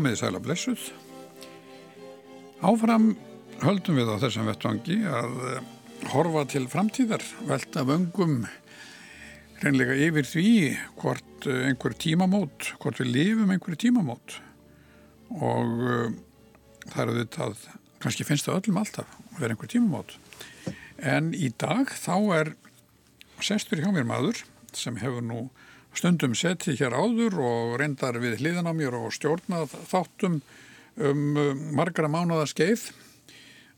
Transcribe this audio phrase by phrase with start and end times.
[0.00, 0.84] komið í sæla blessuð.
[2.64, 3.10] Áfram
[3.60, 5.66] höldum við á þessum vettvangi að eh,
[6.14, 8.46] horfa til framtíðar, velta vöngum
[9.60, 10.52] reynlega yfir því
[11.02, 14.38] hvort eh, einhver tímamót, hvort við lifum einhver tímamót
[15.36, 16.08] og uh,
[16.88, 17.60] það eru þetta að
[18.00, 20.16] kannski finnst það öllum alltaf að vera einhver tímamót.
[20.96, 22.54] En í dag þá er
[23.44, 24.40] sestur hjá mér maður
[24.72, 25.44] sem hefur nú
[25.96, 30.40] stundum setið hér áður og reyndar við hliðan á mér og stjórnað þáttum
[31.00, 31.22] um
[31.76, 32.90] margra mánada skeið.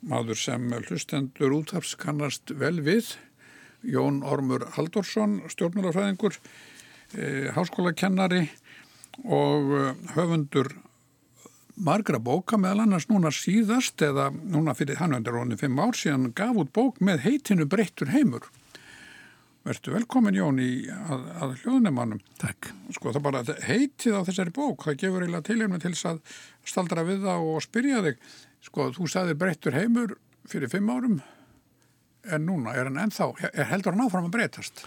[0.03, 3.15] Maður sem hlustendur útafs kannast vel við
[3.87, 8.47] Jón Ormur Haldorsson stjórnmálafræðingur e, háskólakennari
[9.23, 9.85] og e,
[10.17, 10.73] höfundur
[11.83, 16.75] margra bóka meðal annars núna síðast eða núna fyrir hannvendarónu fimm ár síðan gaf út
[16.75, 18.51] bók með heitinu Breyttur heimur
[19.63, 22.23] Vertu velkomin Jón í að, að hljóðnumannum.
[22.41, 22.73] Takk.
[22.97, 26.19] Sko það bara heitið á þessari bók, það gefur eiginlega tilhjörnum til þess að
[26.73, 28.27] staldra við það og spyrja þig.
[28.67, 30.17] Sko þú sagði breyttur heimur
[30.51, 31.21] fyrir fimm árum
[32.23, 34.85] en núna er hann ennþá, er heldur hann áfram að breytast?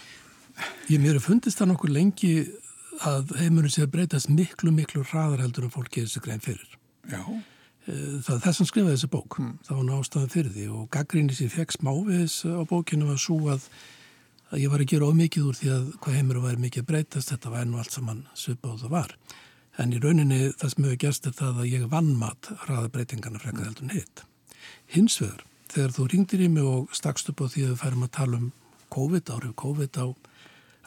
[0.92, 2.36] Ég mér er fundist það nokkur lengi
[3.04, 6.78] að heimurinn sé að breytast miklu, miklu hraðar heldur en fólki er þessi grein fyrir.
[7.08, 7.20] Já.
[7.86, 9.36] Eh, það er þess að skrifa þessi bók.
[9.40, 9.58] Mm.
[9.66, 13.68] Það var nástaðan fyrir því og gaggrinni sem fekk smáviðis á bókinu var svo að
[14.52, 17.52] að ég var að gera ómikið úr því að hvað heimur var mikið breytast, þetta
[17.52, 19.16] var nú allt saman svipa og það var.
[19.82, 23.42] En í rauninni það sem hefur gerst er það að ég vann mat hraða breytingarna
[23.42, 24.22] frekar heldur en hitt.
[24.94, 28.06] Hins vegar, þegar þú ringdir í mig og stakst upp á því að við færum
[28.06, 28.48] að tala um
[28.96, 30.06] COVID, árið COVID á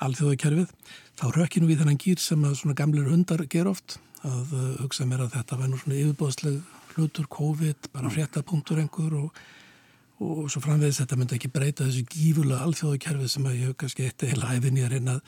[0.08, 0.74] alþjóðakerfið,
[1.20, 5.06] þá rökkinu við þennan gýr sem að svona gamlir hundar ger oft að uh, hugsa
[5.08, 6.60] mér að þetta væri nú svona yfirbóðsleg
[6.96, 9.42] hlutur COVID, bara fréttapunktur einhver og
[10.20, 14.08] og svo framvegis þetta myndi ekki breyta þessu gífurlega alþjóðakerfið sem að ég hef kannski
[14.08, 15.22] eitt eða hæfinni að reyna að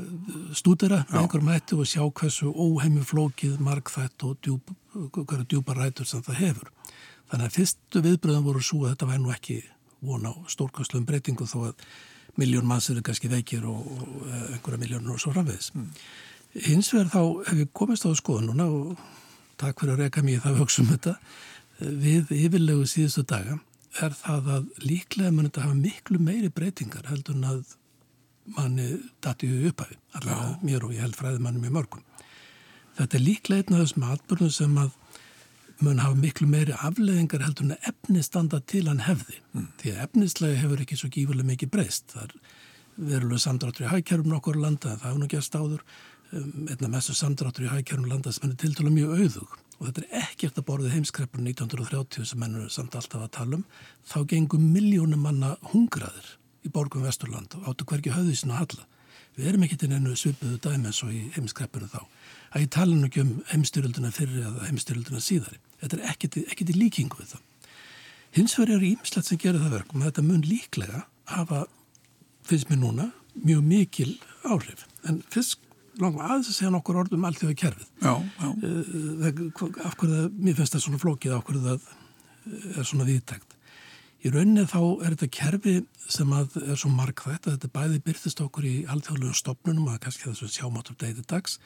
[0.00, 4.72] uh, stúdera með einhverjum hættu og sjá hversu óheimi flókið, markþætt og djúb,
[5.18, 6.72] hverju djúpar rætur sem það hefur.
[7.32, 9.58] Þannig að fyrstu viðbröðum voru svo að þetta væri nú ekki
[10.02, 11.86] vona á stórkastlum breytingu þó að
[12.40, 15.70] miljón mannsir er kannski veikir og, og einhverja miljónur og svo framvegis.
[15.76, 15.90] Mm.
[16.66, 17.20] Hins vegar þá
[17.50, 19.02] hef ég komist á skoðununa og
[19.60, 21.14] takk fyrir að reyka mér það við hugsa um þetta
[21.82, 23.58] við yfirlegu síðustu daga
[24.00, 27.76] er það að líklega mun þetta hafa miklu meiri breytingar heldur en að
[28.56, 28.86] manni
[29.22, 32.02] datiðu upphæfi, allavega mér og ég held fræði manni með mörgum.
[32.98, 34.90] Þetta er líklega einn af þessum atbyrnum sem að
[35.82, 39.38] mun hafa miklu meiri afleðingar heldur en að efni standa til hann hefði.
[39.52, 39.68] Mm.
[39.80, 42.12] Því að efnislega hefur ekki svo gífurlega mikið breyst.
[42.12, 42.36] Það er
[43.12, 45.84] verulega samdráttur í hækjærum nokkur landa, það hefur nú gæst áður,
[46.32, 50.02] um, einna mestu samdráttur í hækjærum landa sem er til dæla mjög auðug og þetta
[50.04, 53.64] er ekkert að borðið heimskreppur 1930 sem mennur samt alltaf að tala um,
[54.06, 58.86] þá gengum miljónum manna hungraðir í borgum Vesturland og áttu hverju höðvísinu að halla.
[59.34, 61.98] Við erum ekki til ennu svipuðu dæmi eins og í heimskreppuru þá.
[62.52, 65.58] Það ég tala nú ekki um heimstyrjölduna fyrir eða heimstyrjölduna síðari.
[65.82, 67.42] Þetta er ekkert í líkingu við það.
[68.36, 71.64] Hins vegar er ímslegt sem gerir það verkum að þetta mun líklega hafa,
[72.46, 74.12] finnst mér núna, mjög mikil
[74.46, 74.86] áhrif.
[75.08, 75.58] En fyrst
[76.00, 77.88] langar aðeins að segja nokkur orð um allþjóða kerfið.
[78.02, 78.48] Já, já.
[78.68, 79.42] Eh,
[79.86, 81.90] af hverju það, mér finnst það svona flókið, af hverju það
[82.78, 83.58] er svona viðtækt.
[84.22, 85.72] Í rauninni þá er þetta kerfi
[86.12, 90.28] sem að er svo markvægt að þetta bæði byrtist okkur í allþjóðlega stopnunum að kannski
[90.28, 91.56] þess að sjámátt upp dæti dags,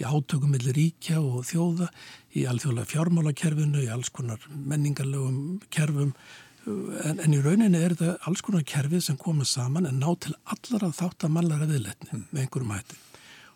[0.00, 1.90] í átökum millir ríkja og þjóða,
[2.32, 6.14] í allþjóðlega fjármálakerfinu, í alls konar menningarlegum kerfum,
[6.66, 10.32] en, en í rauninni er þetta alls konar kerfi sem koma saman en ná til
[10.48, 12.24] allar að þátt að mallara viðletni mm.
[12.30, 13.02] með einhverjum hætti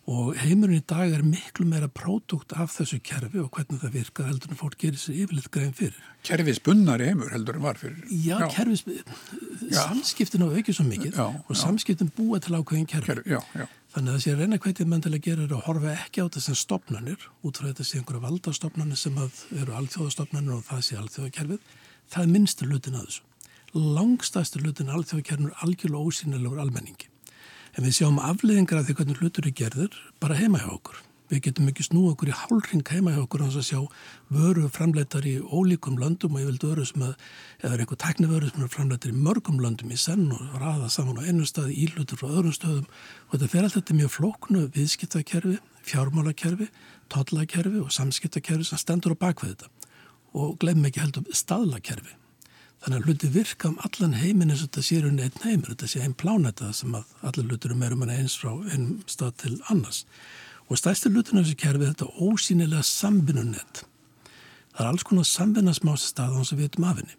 [0.08, 4.24] og heimurinn í dag er miklu meira pródúkt af þessu kerfi og hvernig það virka
[4.26, 5.98] heldur en fólk gerir sér yfirleitt grein fyrir.
[6.26, 8.00] Kerfis bunnar í heimur heldur en var fyrir?
[8.08, 8.48] Já, já.
[8.56, 8.84] kerfis,
[9.70, 11.60] samskiptin á aukið svo mikið já, og já.
[11.62, 13.20] samskiptin búa til ákveðin kerfi.
[13.20, 16.26] kerfi Þannig að sé reyna hvernig menn til að gera er að horfa ekki á
[16.30, 21.72] þessum stopnarnir, út frá þetta sé einhverja valdastofnarnir sem eru alþjóðastofnarnir og það sé alþjóðakerfið.
[22.14, 23.24] Það er minnstur lutin að þessu.
[23.98, 27.09] Langstæstur lutin alþjóðakerfin er algjörlega ósynilegur almenningi.
[27.80, 30.98] En við sjáum afleðingar af því hvernig hlutur er gerður bara heima hjá okkur.
[31.30, 33.78] Við getum ekki snú okkur í hálfring heima hjá okkur og sjá
[34.28, 37.14] vöru framleitar í ólíkum löndum og ég vildi vöru sem að,
[37.64, 41.24] eða einhver teknivöru sem er framleitar í mörgum löndum í senn og raða saman á
[41.24, 42.86] einu staði, ílutur frá öðrum stöðum.
[43.30, 45.56] Og þetta fer alltaf mjög flóknu viðskiptakerfi,
[45.88, 46.68] fjármálakerfi,
[47.08, 49.72] tollakerfi og samskiptakerfi sem stendur á bakvið þetta.
[50.36, 52.19] Og glemum ekki heldur staðlakerfi
[52.80, 55.88] Þannig að hluti virka um allan heiminn eins og þetta séur unni einn heimur, þetta
[55.92, 60.06] sé einn plánetta sem að allir hlutur um erum eins frá einn stað til annars.
[60.70, 63.82] Og stærstir hlutin af þessu kerfi er þetta ósýnilega sambinunett.
[64.72, 67.18] Það er alls konar sambinasmása stað á hans að við veitum af henni.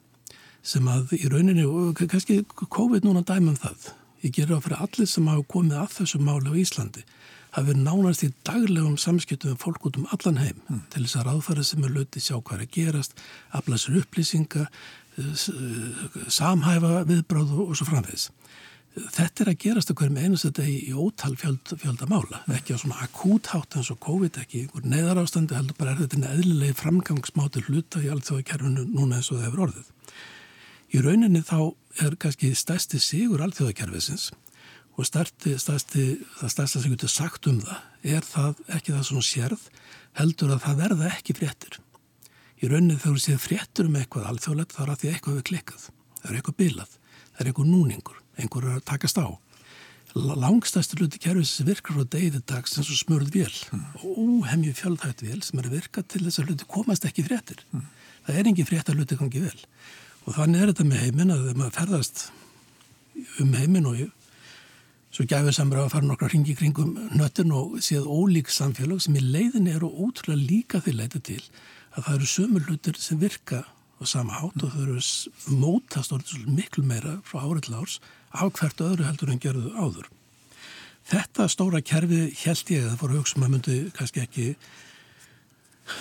[0.66, 3.92] Sem að í rauninni, og kannski COVID núna dæmum það,
[4.26, 7.06] ég ger á fyrir allir sem hafa komið að þessu máli á Íslandi,
[7.52, 10.84] verður nánast í daglegum samskiptum með fólk út um allan heim mm.
[10.94, 13.18] til þess að ráðfæra sem er löti, sjá hvað er að gerast,
[13.58, 14.68] afla sér upplýsinga,
[16.32, 18.30] samhæfa viðbráð og svo framvegs.
[18.92, 22.82] Þetta er að gerast okkur með einast þetta í, í ótal fjöld, fjöldamála, ekki á
[22.82, 27.64] svona akúthátt eins og COVID, ekki einhver neðar ástandi, heldur bara er þetta eðlilegi framgangsmáti
[27.70, 29.94] hluta í allt þó að kerfinu núna eins og það hefur orðið.
[30.92, 31.60] Í rauninni þá
[32.04, 34.34] er kannski stærsti sigur alþjóðakerfisins
[35.00, 36.06] og starti, starti,
[36.42, 39.64] það stærsta sem getur sagt um það er það ekki það svona sérð
[40.20, 41.80] heldur að það verða ekki fréttir.
[42.62, 45.46] Í rauninni þegar þú séð fréttur um eitthvað alþjóðlegt þá er það því eitthvað við
[45.50, 45.86] klikkað.
[46.22, 46.92] Það er eitthvað bilað,
[47.32, 49.28] það er eitthvað núningur, einhver er að takast á.
[50.12, 53.84] Langstæstu luti kerfis sem virkar frá degið dags eins og smörð vél mm.
[54.04, 57.64] og óhemju fjöldhætt vél sem er að virka til þess að luti komast ekki fréttir.
[57.72, 57.86] Mm.
[58.28, 59.62] Það er engin frétt að luti gangi vel
[60.28, 62.26] og þannig er þetta með heiminn að þegar maður ferðast
[63.42, 64.04] um heiminn og
[65.12, 69.24] Svo gæfið samra að fara nokkra hringi kringum nöttin og séð ólík samfélag sem í
[69.26, 71.42] leiðin eru ótrúlega líka því leita til
[71.96, 73.64] að það eru sömur hlutir sem virka
[74.02, 75.00] á sama hátt og þau eru
[75.62, 78.00] mótast orðið miklu meira frá árið til árs
[78.32, 80.08] af hvert öðru heldur en gerðu áður.
[81.12, 84.48] Þetta stóra kerfi held ég að það fór að hugsa um að myndi kannski ekki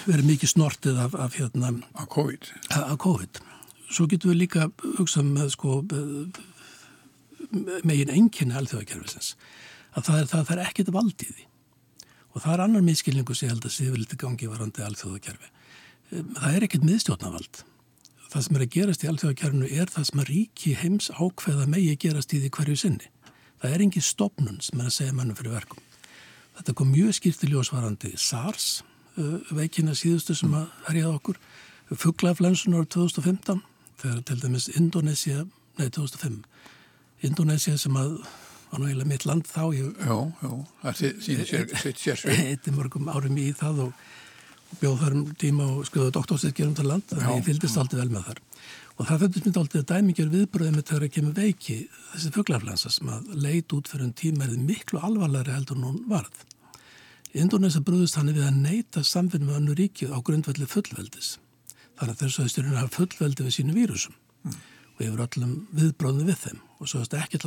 [0.06, 1.72] verið mikið snortið af, af hérna...
[1.98, 2.50] Af COVID.
[2.76, 3.40] Af COVID.
[3.90, 5.80] Svo getum við líka hugsað með sko
[7.50, 9.34] megin enginni alþjóðakerfisins
[9.96, 11.46] að það er, það, það er ekkit valdiði
[12.30, 15.50] og það er annar miskilningu sem ég held að sé vel til gangi varandi alþjóðakerfi
[16.10, 17.64] það er ekkit miðstjórnavald
[18.30, 21.96] það sem er að gerast í alþjóðakerfinu er það sem að ríki heims ákveða megi
[22.04, 23.08] gerast í því hverju sinni.
[23.60, 25.80] Það er engin stopnun sem er að segja mannum fyrir verkum.
[26.58, 28.68] Þetta kom mjög skýrt í ljósvarandi SARS
[29.18, 31.40] uh, veikina síðustu sem að herjaða okkur
[31.90, 33.64] fugglaflensunar 2015
[34.00, 35.42] þegar til dæmis Indonesia,
[35.80, 36.38] nei 2005
[37.26, 38.14] Indonesia sem að
[38.70, 40.50] var eiginlega mitt land þá ég, Já, já,
[40.84, 44.04] það sýnir sér sér Eittir mörgum árum í það og
[44.78, 48.12] bjóð þar um tíma og skoðuði doktorsirkjum til land þannig að ég fyldist aldrei vel
[48.14, 48.40] með þar.
[49.00, 51.76] Og það fættist mér aldrei að dæmingjör viðbröðið með þegar að kemur veiki
[52.12, 56.36] þessi fugglarflensa sem að leit út fyrir en tíma er miklu alvarlegri heldur nún varð.
[57.32, 61.28] Indonesia brúðist hann við að neyta samfinn með annu ríkið á grundvelli fullveldis.
[61.96, 64.14] Þar að þess að styrjun hafa fullveldi við sínu vírusum.
[64.44, 64.52] Mm.
[64.96, 66.60] Og yfir öllum viðbróðinu við þeim.
[66.80, 67.38] Og svo er þetta ekki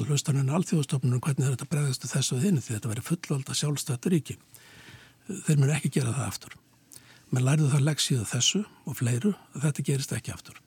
[7.34, 10.60] menn læriðu það leksíða þessu og fleiru að þetta gerist ekki aftur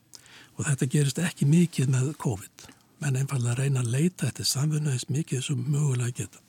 [0.57, 2.67] og þetta gerist ekki mikið með COVID
[3.05, 6.43] menn einfallega reyna að leita þetta samfunna eins mikið sem mögulega geta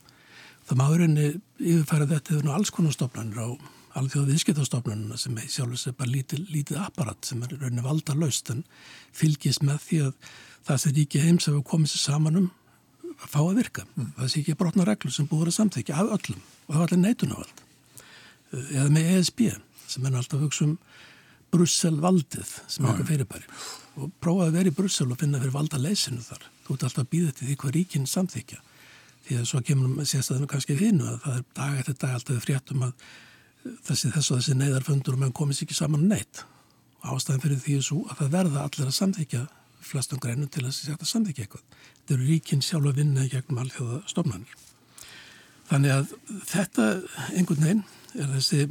[0.67, 1.27] það maðurinni
[1.59, 3.49] yfirfæra þetta yfir alls konar stofnanir á
[3.97, 8.51] alþjóða viðskiptastofnununa sem er sjálfur sér bara lítið, lítið aparat sem er rauninni valda laust
[8.53, 8.63] en
[9.15, 10.31] fylgist með því að
[10.67, 12.49] það sem ríki heims hefur komið sér saman um
[13.17, 13.85] að fá að virka.
[13.95, 14.09] Mm.
[14.17, 17.01] Það sé ekki brotna reglur sem búið að samþykja af öllum og það var allir
[17.03, 17.63] neitunavald.
[18.51, 19.41] Eh, eða með ESB
[19.87, 20.77] sem er alltaf hugsa um
[21.51, 23.45] Brussel valdið sem er eitthvað fyrirbæri
[23.97, 26.43] og prófaði að vera í Brussel og finna fyrir valda leysinu þar.
[26.65, 28.59] Þú ert alltaf að býða til því hvað ríkinn samþykja
[29.27, 32.85] því að svo kemur sérstaklega kannski finnu að það er dag eftir dag alltaf fréttum
[32.87, 33.07] að
[33.87, 36.43] þessi þess og þessi neyðarfundur og mann komist ekki saman neitt.
[37.03, 39.43] Ástæðan fyrir því er svo að það verða allir að samþykja
[39.87, 41.65] flestum greinum til að þetta samþykja eitthvað.
[41.97, 44.55] Þetta eru ríkinn sjálf að vinna gegnum alþjóða stofnanir.
[45.67, 46.13] Þannig að
[46.47, 46.87] þetta
[47.33, 47.83] einhvern veginn
[48.15, 48.67] er þessi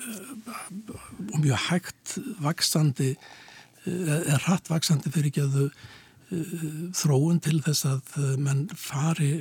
[0.00, 5.70] uh, mjög hægt vaksandi eh, er hratt vaksandi fyrir ekki að þau
[6.94, 9.40] þróun til þess að menn fari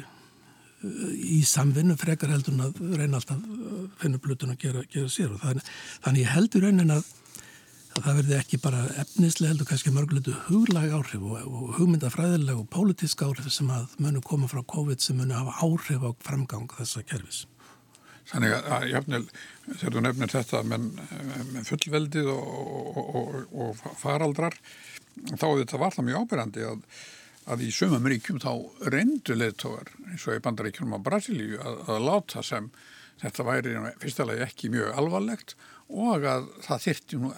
[0.79, 3.39] í samvinnu frekar heldur en að reyna alltaf
[3.99, 5.71] finna blutun að gera, gera sér og þannig,
[6.05, 7.09] þannig ég heldur raunin að,
[7.97, 12.69] að það verði ekki bara efnislega heldur kannski mörguleitu huglag áhrif og, og hugmyndafræðileg og
[12.71, 17.03] pólitísk áhrif sem að munu koma frá COVID sem munu hafa áhrif á framgang þessa
[17.03, 17.43] kervis.
[18.29, 19.23] Þannig að jafnvel,
[19.69, 20.89] þegar þú nefnir þetta með,
[21.69, 24.57] fullveldið og, og, og faraldrar
[25.33, 26.83] þá þetta var það mjög ábyrgandi að
[27.49, 28.51] að í sumum ríkjum þá
[28.93, 32.69] reyndu leðtógar eins og í bandaríkjum á Brasilíu að, að láta sem
[33.19, 35.55] þetta væri fyrstulega ekki mjög alvarlegt
[35.89, 37.31] og að það þyrtti nú,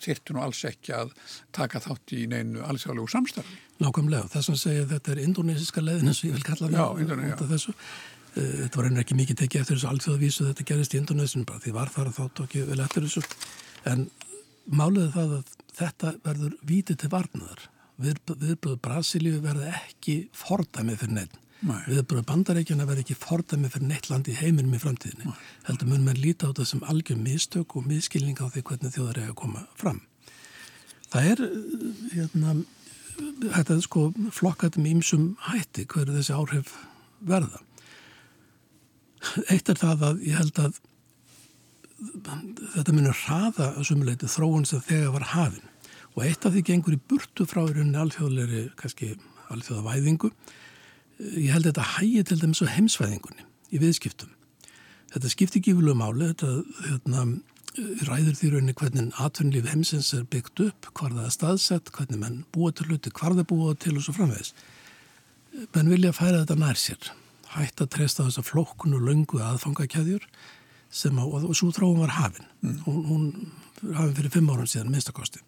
[0.00, 1.12] þyrtti nú alls ekki að
[1.54, 3.58] taka þátt í neinu allsjálflegu samstarfi.
[3.78, 7.74] Nákvæmlega, þess að segja þetta er indonesiska leðin eins og ég vil kalla það þessu.
[7.74, 11.62] Eh, þetta var einnig ekki mikið tekið eftir þessu allsjóðavísu þetta gerist í Indonesin bara
[11.64, 13.24] því var þar að þá tók ég vel eftir þessu
[13.88, 14.06] en
[14.68, 17.68] máliði það að þetta verður vítið til varnaðar
[17.98, 21.36] viðbröðu Brasilíu verði ekki fordæmið fyrir neitt.
[21.58, 25.26] Viðbröðu bandarækjana verði ekki fordæmið fyrir neitt land í heiminum í framtíðinni.
[25.26, 25.46] Nei.
[25.66, 29.22] Heldur mun með líta á það sem algjör mistök og miskilning á því hvernig þjóðar
[29.24, 30.02] er að koma fram.
[31.08, 31.42] Það er,
[32.12, 32.54] hérna,
[33.56, 34.04] þetta er sko
[34.36, 36.76] flokkat með ímsum hætti hverju þessi áhrif
[37.26, 37.64] verða.
[39.50, 40.78] Eitt er það að ég held að
[42.76, 45.66] þetta munir hraða að sumuleiti þróun sem þegar var hafin
[46.14, 49.12] og eitt af því gengur í burtu frá í rauninni alþjóðleiri, kannski
[49.54, 50.30] alþjóðavæðingu.
[51.38, 54.32] Ég held að þetta hægir til dæmis á heimsvæðingunni í viðskiptum.
[55.12, 57.22] Þetta skiptir gífurlega máli, þetta hérna,
[58.08, 62.42] ræður því rauninni hvernig atvinnlíf heimsins er byggt upp, hvar það er staðsett, hvernig menn
[62.54, 64.52] búa til hluti, hvar það búa til og svo framvegis.
[65.74, 67.12] Menn vilja færa þetta nær sér,
[67.54, 70.24] hægt að treysta þess að flokkun og löngu aðfangakæðjur
[70.88, 72.48] sem að, og svo þróum var hafin.
[72.64, 72.78] Mm.
[72.86, 75.42] Hún, hún hafin fyrir fimm árum síðan, minnstakosti.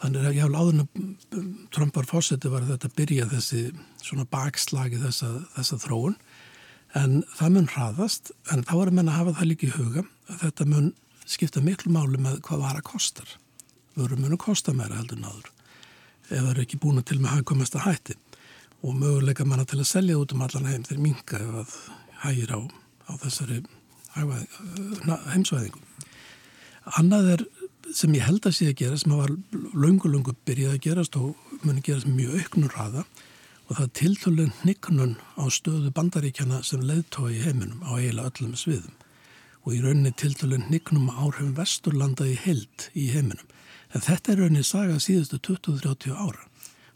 [0.00, 3.60] Þannig að ég hafði áður Trumpar fósetti var þetta að byrja þessi
[4.02, 6.16] svona bakslagi þessa, þessa þróun
[6.98, 10.02] en það mun hraðast en þá er að menna að hafa það líka í huga
[10.32, 10.90] að þetta mun
[11.28, 13.36] skipta miklu máli með hvað vara kostar.
[13.94, 15.52] Vöru munu kosta meira heldur náður
[16.32, 18.18] ef það eru ekki búin til með hagkomast að hætti
[18.82, 21.74] og möguleika manna til að selja út um allan heim þegar minga ef það
[22.22, 22.60] hægir á,
[23.06, 23.62] á þessari
[25.32, 25.82] heimsvæðingu.
[26.98, 27.44] Annað er
[27.94, 31.84] sem ég held að sé að gera sem var laungu-laungu byrjað að gerast og muni
[31.84, 33.04] gerast mjög auknur raða
[33.68, 38.56] og það er tiltölu nikknun á stöðu bandaríkjana sem leðtói í heiminum á eiginlega öllum
[38.58, 38.98] sviðum
[39.62, 43.46] og í rauninni tiltölu nikknum áhrifum vesturlanda í held í heiminum.
[43.94, 46.48] En þetta er rauninni saga síðustu 20-30 ára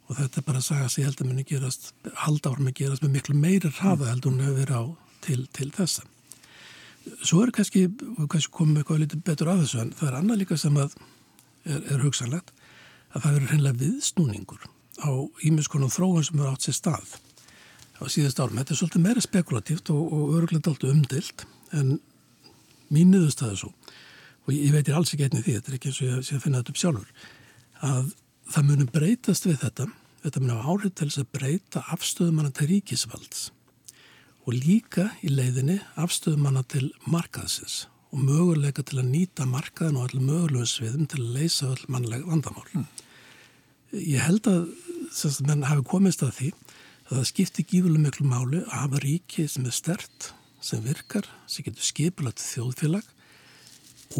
[0.07, 1.91] og þetta er bara saga sem ég held að muni gerast,
[2.23, 4.85] halda árum að gerast með miklu meiri raða heldur hún hefur verið á
[5.27, 6.07] til, til þessa.
[7.23, 7.87] Svo er kannski,
[8.31, 10.97] kannski komum eitthvað litið betur af þessu en það er annað líka sem að
[11.67, 12.51] er, er hugsanlegt
[13.13, 14.67] að það verður hreinlega viðsnúningur
[15.03, 15.11] á
[15.47, 17.17] ímiskonum þróun sem eru átt sér stað
[17.97, 18.59] á síðast árum.
[18.61, 21.97] Þetta er svolítið meira spekulatíft og, og öruglega allt umdilt en
[22.93, 23.73] mín niðurst það er svo
[24.47, 26.37] og ég, ég veitir alls ekki einni því, þetta er ekki eins og ég sé
[26.37, 27.27] að finna þetta upp sjálfur
[27.87, 28.13] að
[28.53, 29.89] það munum breytast við þetta,
[30.25, 33.51] þetta munum áhrif til þess að breyta afstöðumanna til ríkisvalds
[34.47, 40.07] og líka í leiðinni afstöðum manna til markaðsins og möguleika til að nýta markaðin og
[40.07, 42.69] allir mögulegum sviðum til að leysa all mannleg vandamál.
[42.73, 42.87] Mm.
[43.97, 44.63] Ég held að
[45.15, 46.53] semst, menn hafi komist að því
[47.07, 50.31] að það skiptir gífuleg miklu máli að hafa ríki sem er stert,
[50.63, 53.13] sem virkar, sem getur skipilagt þjóðfélag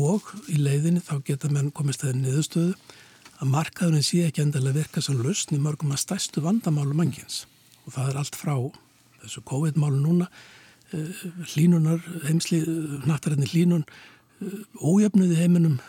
[0.03, 2.75] og í leiðinni þá geta menn komist að niðurstöðu
[3.41, 7.45] að markaðurinn sé ekki endilega virka sem lausn í mörgum að stæstu vandamálu manngins
[7.87, 8.55] og það er allt frá
[9.23, 10.29] þessu COVID-málu núna,
[10.93, 12.63] eh, hlínunar, heimsli,
[13.07, 13.85] nattarætni hlínun,
[14.41, 15.81] eh, ójöfnuði heiminum,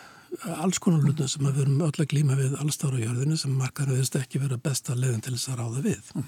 [0.44, 4.16] alls konar hlutum sem við erum öll að glíma við allstára jörðinu sem markaður veist
[4.18, 6.12] ekki vera besta leðin til þess að ráða við.
[6.14, 6.24] Mm.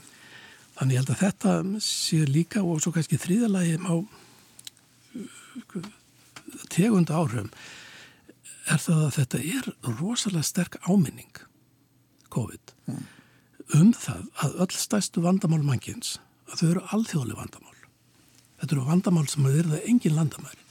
[0.78, 3.94] Þannig ég held að þetta sé líka og svo kannski þrýðalagi á
[6.72, 7.50] tegunda áhrifum
[8.70, 11.42] er það að þetta er rosalega sterk áminning
[12.30, 13.04] COVID mm.
[13.80, 16.18] um það að öll stæstu vandamál mannkins
[16.50, 17.76] að þau eru alþjóðlega vandamál.
[18.60, 20.66] Þetta eru vandamál sem að verða engin landamæri.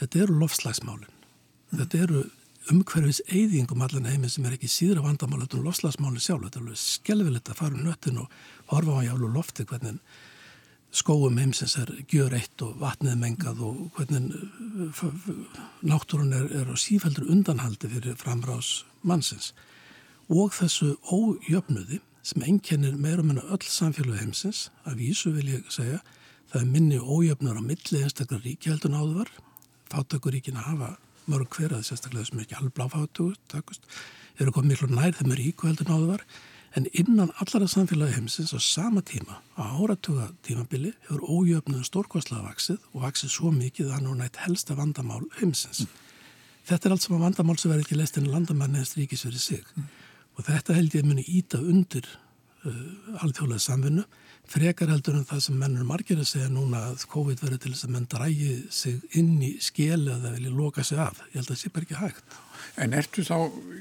[0.00, 1.12] Þetta eru lofslagsmálinn.
[1.12, 1.78] Mm.
[1.80, 2.24] Þetta eru
[2.72, 6.46] umhverfis eyðingum allan heiminn sem er ekki síðra vandamál þetta eru lofslagsmálinn sjálf.
[6.46, 8.38] Þetta er alveg skelvilegt að fara um nöttin og
[8.72, 10.00] horfa á jálu lofti hvernig
[10.94, 15.04] skóum heimsins er gjör eitt og vatnið mengað og hvernig uh,
[15.82, 19.52] náttúrun er, er á sífældur undanhaldi fyrir framrás mannsins.
[20.30, 26.00] Og þessu ójöfnuði sem ennkennir meira meina öll samfélagi heimsins, að vísu vil ég segja,
[26.52, 29.32] það er minni ójöfnur á milli einstaklega ríki heldur náðu var,
[29.92, 30.90] fátakuríkin að hafa
[31.28, 33.84] mörg hverjað, sérstaklega sem er ekki halvblá fátakust,
[34.40, 36.24] eru komið miklu nær þeim er ríku heldur náðu var,
[36.74, 42.80] en innan allara samfélagi heimsins á sama tíma, á áratuga tímabili, hefur ójöfnum stórkostlega vaksið
[42.92, 45.84] og vaksið svo mikið að hann er nætt helsta vandamál heimsins.
[45.84, 46.00] Mm.
[46.64, 49.44] Þetta er allt sem að vandamál sem verður ekki leist en landamann eða ríkis verið
[49.44, 49.64] sig.
[49.76, 49.92] Mm
[50.34, 52.06] og þetta held ég muni íta undir
[52.66, 54.04] uh, alþjóðlega samvinnu
[54.50, 57.86] frekar heldur en það sem mennur margir að segja núna að COVID verður til þess
[57.86, 61.22] að menn drægi sig inn í skeli að það vilja loka sig af.
[61.32, 62.36] Ég held að það sé bara ekki hægt.
[62.84, 63.38] En ertu þá,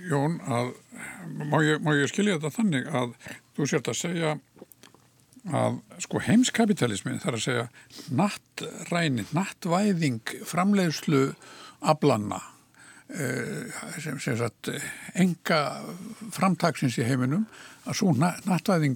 [0.10, 0.72] Jón, að
[1.50, 3.17] má ég, má ég skilja þetta þannig að
[3.58, 4.34] þú sért að segja
[5.43, 7.67] að sko heimskapitalismi þarf að segja
[8.15, 11.25] nattræni, nattvæðing framleiðslu
[11.84, 12.39] aflanna
[13.13, 13.70] Eh,
[14.01, 14.72] sem, sem sagt
[15.20, 15.58] enga
[16.34, 17.43] framtagsins í heiminum
[17.84, 18.96] að svo nattvæðing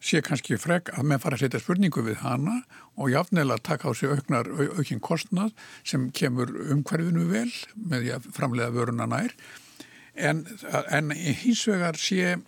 [0.00, 2.60] sé kannski frek að með fara að setja spurningu við hana
[2.96, 5.52] og að taka á sig auknar, aukinn kostnad
[5.84, 9.34] sem kemur umhverfinu vel með því að framlega vöruna nær.
[10.14, 10.44] En,
[10.90, 12.40] en hins vegar sé eh,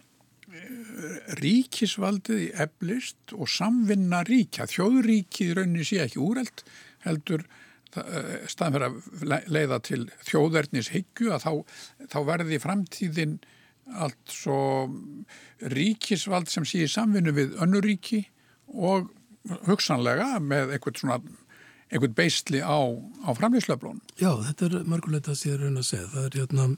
[1.41, 6.65] ríkisvaldið í eflist og samvinna ríkja, þjóðuríkið raunni sé ekki úreld
[7.07, 7.47] heldur
[7.93, 11.51] Eh, staðan fyrir að leiða til þjóðverðnis hyggju að þá,
[12.09, 13.35] þá verði framtíðin
[13.95, 14.59] allt svo
[15.73, 18.25] ríkisvald sem sé í samvinnu við önnuríki
[18.73, 19.11] og
[19.67, 21.21] hugsanlega með eitthvað svona
[21.93, 22.79] einhvern beisli á,
[23.27, 24.01] á framlýsleflón.
[24.17, 26.09] Já, þetta er mörgulegt að sé raun að segja.
[26.15, 26.69] Það er, hérna,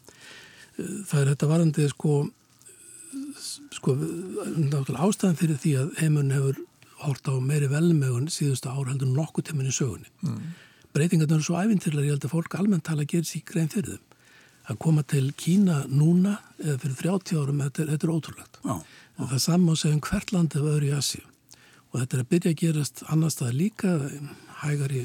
[1.07, 2.15] það er þetta varandi sko,
[3.79, 3.97] sko
[5.07, 6.63] ástæðan fyrir því að heimun hefur
[7.05, 10.11] hort á meiri velmegun síðustu ár heldur nokkuð tíminn í sögunni.
[10.25, 10.43] Mm.
[10.95, 13.97] Breytingarna eru svo æfintirlega, ég held að fólk almennt tala að gera sér grein fyrir
[13.97, 14.14] þeim.
[14.65, 18.59] Að koma til Kína núna eða fyrir 30 árum, þetta er, þetta er ótrúlegt.
[18.65, 19.21] Já, já.
[19.21, 21.25] Það er saman að segja um hvert land eða öðru í Asíu.
[21.93, 23.93] Og þetta er að byrja að gerast annar stað líka,
[24.65, 25.05] hægar í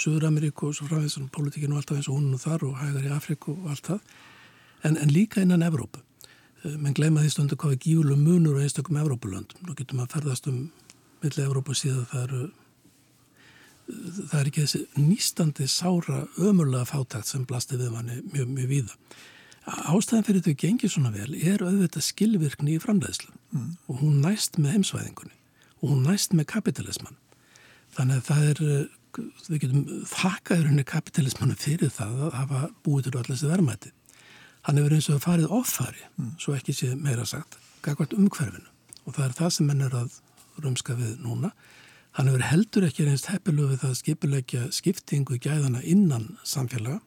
[0.00, 2.78] Suður-Ameríku og svo frá þessum politíkinu og allt af eins og húnum og þar og
[2.80, 4.14] hægar í Afriku og allt það.
[4.84, 6.02] En, en líka innan Evrópu.
[6.64, 9.64] Eh, menn gleyma því stundu hvað er gífurlega munur á einstakum Evrópulöndum.
[9.64, 10.58] Nú getum að ferðast um
[11.22, 12.42] millir Evrópa síðan það eru
[14.30, 18.96] það er ekki þessi nýstandi sára ömurlega fátækt sem blasti við manni mjög, mjög víða.
[19.70, 23.68] Ástæðan fyrir þetta gengir svona vel er auðvitað skilvirkni í framleiðslu mm.
[23.92, 25.36] og hún næst með heimsvæðingunni
[25.80, 27.18] og hún næst með kapitalisman.
[27.96, 28.62] Þannig að það er,
[29.48, 33.92] við getum þakkaður henni kapitalismanu fyrir það að hafa búið til allir þessi verðmæti.
[34.66, 36.32] Hann hefur eins og farið offari, mm.
[36.40, 38.68] svo ekki sé meira sagt, gagvart umhverfinu
[39.06, 40.18] og það er það sem henn er að
[40.60, 41.52] rumska við núna.
[42.20, 46.98] Hann hefur heldur ekki reynst heppilu við það skipulegja skiptingu gæðana innan samfélaga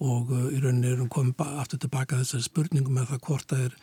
[0.00, 3.76] og uh, í rauninni erum komið aftur tilbaka þessari spurningum með það hvort það er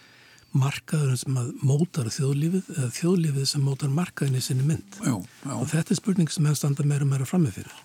[0.58, 4.98] markaður sem mótar þjóðlífið eða þjóðlífið sem mótar markaðin í sinni mynd.
[5.06, 5.54] Já, já.
[5.54, 7.80] Og þetta er spurning sem er standa meira og meira frammið fyrir.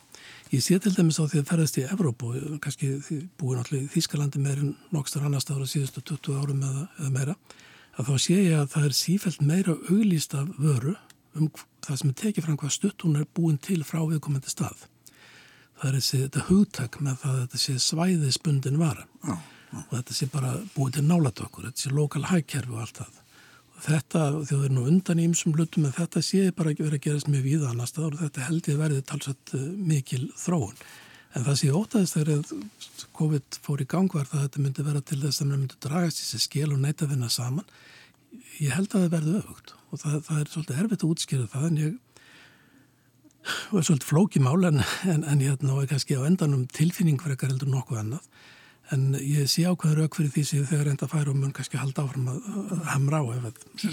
[0.56, 2.94] Ég sé til dæmis á því að ferðast í Evrópu, kannski
[3.36, 7.40] búið náttúrulega í Þýskalandi meirinn nokkstar annars ára síðustu 20 árum eða, eða meira,
[8.00, 10.96] að þá sé ég að það er sífælt meira auglýst af vöru
[11.38, 11.50] um
[11.84, 14.86] það sem er tekið fram hvað stutt hún er búin til frá viðkomandi stað.
[15.74, 19.78] Það er þessi, þetta hugtak með það að þetta sé svæðisbundin vara já, já.
[19.82, 23.22] og þetta sé bara búin til nálat okkur, þetta sé lokal hægkerfi og allt það.
[23.74, 24.20] Og þetta,
[24.50, 27.48] það er nú undan í ymsum hlutum, en þetta sé bara verið að gerast mjög
[27.48, 30.78] víða annar stað og þetta held ég verið talsett uh, mikil þróun.
[31.34, 35.40] En það sé ótaðist þegar COVID fór í gangverð að þetta myndi vera til þess
[35.40, 37.66] að það myndi dragast í sig skil og neyta vinna saman.
[38.62, 41.68] Ég held að það verði öfugt og það, það er svolítið erfitt að útskýra það
[41.68, 41.94] en ég
[43.74, 47.72] var svolítið flókimál en, en, en ég náðu kannski á endanum tilfinning fyrir eitthvað heldur
[47.74, 48.28] nokkuð annað
[48.92, 52.04] en ég sé ákveður auk fyrir því sem þegar enda fær og mun kannski halda
[52.04, 53.24] áfram að, að hamra á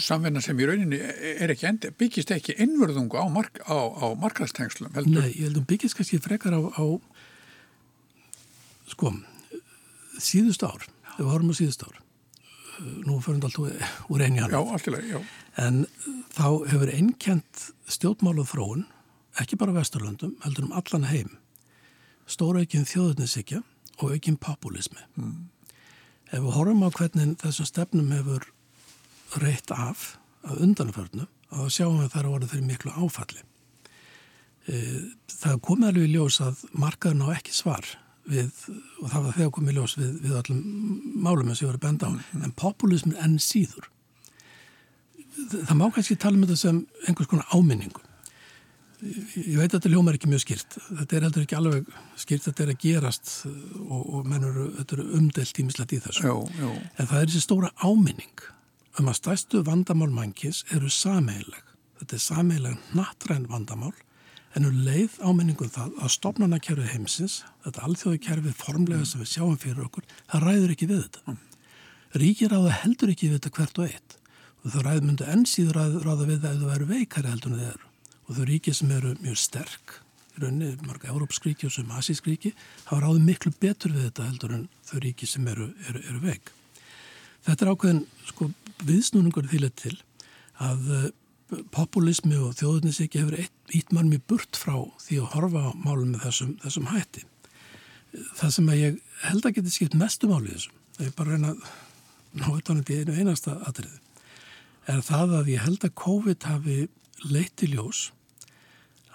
[0.04, 4.92] Samverna sem í rauninni er ekki endi, byggist ekki innvörðungu á, mark, á, á markastengslum
[4.98, 5.24] heldur?
[5.24, 6.86] Nei, ég heldum byggist kannski frekar á, á
[8.92, 9.14] sko
[10.20, 10.84] síðust ár,
[11.16, 12.02] við horfum á síðust ár
[12.80, 15.20] nú fyrir alltaf úr einja Já, alltaf, já.
[15.62, 15.86] En
[16.36, 18.86] þá hefur einkjent stjórnmálu þróun,
[19.42, 21.36] ekki bara Vesturlandum, heldur um allan heim,
[22.30, 23.62] stóra ekki þjóðurnisikja
[24.02, 25.04] og ekki populismi.
[25.20, 25.50] Mm.
[26.32, 28.48] Ef við horfum á hvernig þessum stefnum hefur
[29.42, 30.16] reitt af
[30.48, 33.44] að undanförnu, þá sjáum við að voru þeirri miklu áfalli.
[34.72, 34.78] E,
[35.28, 37.88] það komið alveg í ljós að markaðun á ekki svar
[38.32, 38.52] við,
[39.02, 40.62] og það var þegar komið ljós við, við allum
[41.26, 43.90] málum sem ég var að benda á, en populismin enn síður.
[45.52, 48.04] Það má kannski tala um þetta sem einhvers konar áminningu.
[49.02, 50.76] Ég veit að þetta ljómar ekki mjög skýrt.
[50.92, 51.88] Þetta er heldur ekki alveg
[52.22, 56.28] skýrt, þetta er að gerast og, og mennur, þetta eru umdelt tímislegt í þessu.
[56.28, 56.72] Jó, jó.
[57.02, 58.46] En það er þessi stóra áminning
[59.00, 61.74] um að stæstu vandamál mannkis eru sameileg.
[62.02, 63.96] Þetta er sameileg nattræn vandamál
[64.58, 69.86] en um leið áminningum það að stopnarnakerfið heimsins, þetta alþjóðakerfið formlega sem við sjáum fyrir
[69.86, 71.36] okkur, það ræður ekki við þetta.
[72.22, 74.18] Ríkir áða heldur ekki við þetta hvert og eitt
[74.62, 77.62] og það ræður myndu ennsýður að ráða við það ef það eru veikari heldur en
[77.62, 77.88] það eru
[78.22, 79.94] og þau ríkir sem eru mjög sterk
[80.32, 82.54] í rauninni, marga Európskríki og sem Asískríki,
[82.88, 86.52] hafa ráðið miklu betur við þetta heldur en þau ríki sem eru, eru, eru veik.
[87.48, 88.48] Þetta er ákveðin sko,
[88.88, 89.98] viðsnúningur þýlega til
[90.62, 91.12] að
[91.74, 96.88] populismi og þjóðurnisíki hefur eitt mjög burt frá því að horfa málum með þessum, þessum
[96.92, 97.26] hætti.
[98.38, 101.54] Það sem að ég held að geti skipt mestum álið þessum, það er bara reyna
[102.40, 104.00] ná utanum í einu einasta atriði,
[104.92, 106.78] er það að ég held að COVID hafi
[107.28, 108.10] leiti ljós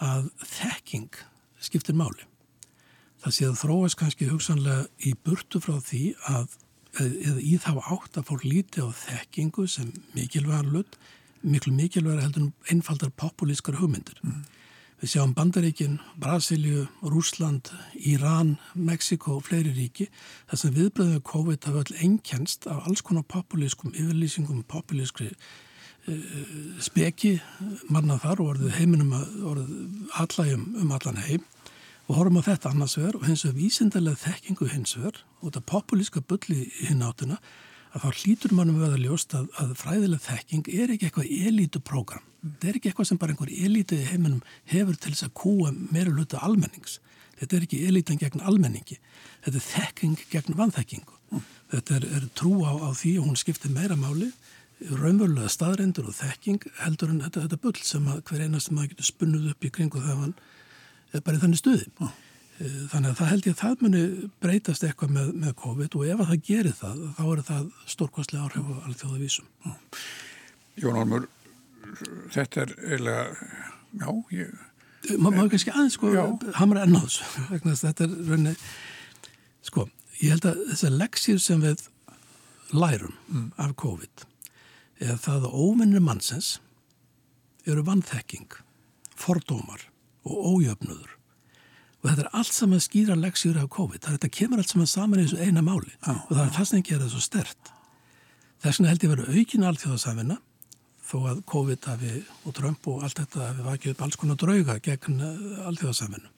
[0.05, 1.21] að þekking
[1.65, 2.29] skiptir máli.
[3.25, 6.53] Það sé að þróast kannski hugsanlega í burtu frá því að
[6.97, 10.97] eða í þá átt að fólk líti á þekkingu sem mikilvægan lutt
[11.47, 14.19] miklu mikilvægur heldur en einfaldar populískar hugmyndir.
[14.23, 14.45] Mm.
[14.97, 20.07] Við sjáum Bandaríkin, Brasilju, Rúsland, Íran, Mexiko og fleiri ríki
[20.49, 26.15] þess að viðbröðum við COVID hafa öll einkjænst af alls konar populískum yfirlýsingum, populískri uh,
[26.81, 27.35] speki
[27.93, 29.13] manna þar og orðið heiminum
[29.53, 29.77] orðið
[30.17, 31.45] allægum um allan heim
[32.07, 35.67] og horfum á þetta annars vegar og hins vegar vísindarlega þekkingu hins vegar og þetta
[35.75, 37.37] populíska bulli hinn átuna
[37.97, 42.25] að þá hlýtur mannum við að ljóst að, að fræðileg þekking er ekki eitthvað elítuprógram.
[42.47, 45.73] Þetta er ekki eitthvað sem bara einhver elítu í heiminum hefur til þess að kúa
[45.75, 46.99] meira hluta almennings.
[47.41, 48.99] Þetta er ekki elítan gegn almenningi.
[49.45, 51.17] Þetta er þekking gegn vanþekkingu.
[51.33, 51.49] Mm.
[51.73, 54.31] Þetta er, er trú á, á því og hún skiptir meira máli,
[54.93, 59.51] raunverulega staðrendur og þekking heldur en þetta, þetta bull sem hver einast maður getur spunnuð
[59.55, 60.37] upp í kringu þegar hann
[61.17, 61.89] er bara í þannig stuði.
[61.97, 62.15] Mm.
[62.57, 64.03] Þannig að það held ég að það muni
[64.41, 68.45] breytast eitthvað með, með COVID og ef að það gerir það, þá er það stórkvæslega
[68.47, 69.51] áhrif á alþjóða vísum.
[70.81, 71.27] Jón Ormur,
[72.33, 73.51] þetta er eiginlega,
[74.01, 74.55] já, ég...
[75.21, 76.13] Má ekki kannski aðeins sko,
[76.57, 77.19] hamra ennáðs,
[77.85, 78.55] þetta er rauninni,
[79.69, 79.85] sko,
[80.23, 81.85] ég held að þessar leksir sem við
[82.73, 83.51] lærum mm.
[83.63, 84.25] af COVID
[85.05, 86.57] er það að óvinnir mannsins
[87.69, 88.49] eru vannþekking,
[89.13, 89.85] fordómar
[90.25, 91.16] og ójöfnudur
[92.07, 94.05] og þetta er allt saman skýra leksjur af COVID.
[94.07, 96.85] Þetta kemur allt saman saman eins og eina máli ah, og það er það sem
[96.87, 97.71] gerir það svo stert.
[98.63, 100.37] Þess vegna held ég að vera aukin alþjóðasafina
[101.07, 102.13] þó að COVID hafi,
[102.47, 106.31] og Trump og allt þetta hafi vakið upp alls konar drauga gegn eh, alþjóðasafinu.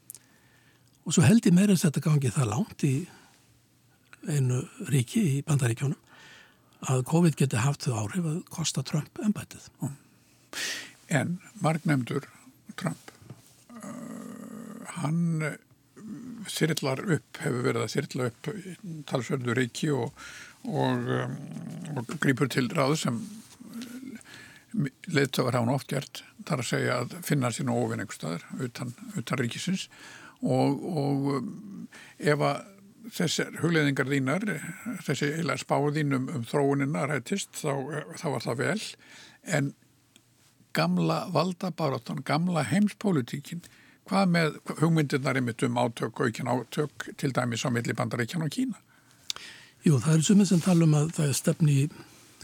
[1.05, 2.95] Og svo held ég meira að þetta gangi það langt í
[4.29, 9.69] einu ríki í bandaríkjónum að COVID geti haft þau áhrif að kosta Trump ennbætið.
[11.13, 12.25] En margnemdur
[12.81, 13.13] Trump
[14.97, 15.57] hann eh,
[16.49, 18.49] upp, hefur verið að sirla upp
[19.11, 20.15] talsverðu reiki og,
[20.65, 21.35] og, um,
[21.97, 27.19] og grýpur til ráð sem eh, leðtöfar hafa hann oft gert þar að segja að
[27.27, 29.89] finna sín ofinn einhver staðar utan, utan ríkisins.
[30.39, 32.63] Og, og um, ef að
[33.15, 34.45] þessar hugleðingar þínar
[35.07, 37.73] þessi eila spáðín um, þróunina rættist þá,
[38.21, 38.81] þá var það vel.
[39.49, 39.75] En
[40.77, 43.65] gamla valdabarátan, gamla heimspolítíkin
[44.09, 48.79] Hvað með hugmyndirnar einmitt um átök ekki átök til dæmis á milli bandaríkjan og Kína?
[49.85, 51.83] Jú, það eru sumið sem tala um að það er stefni í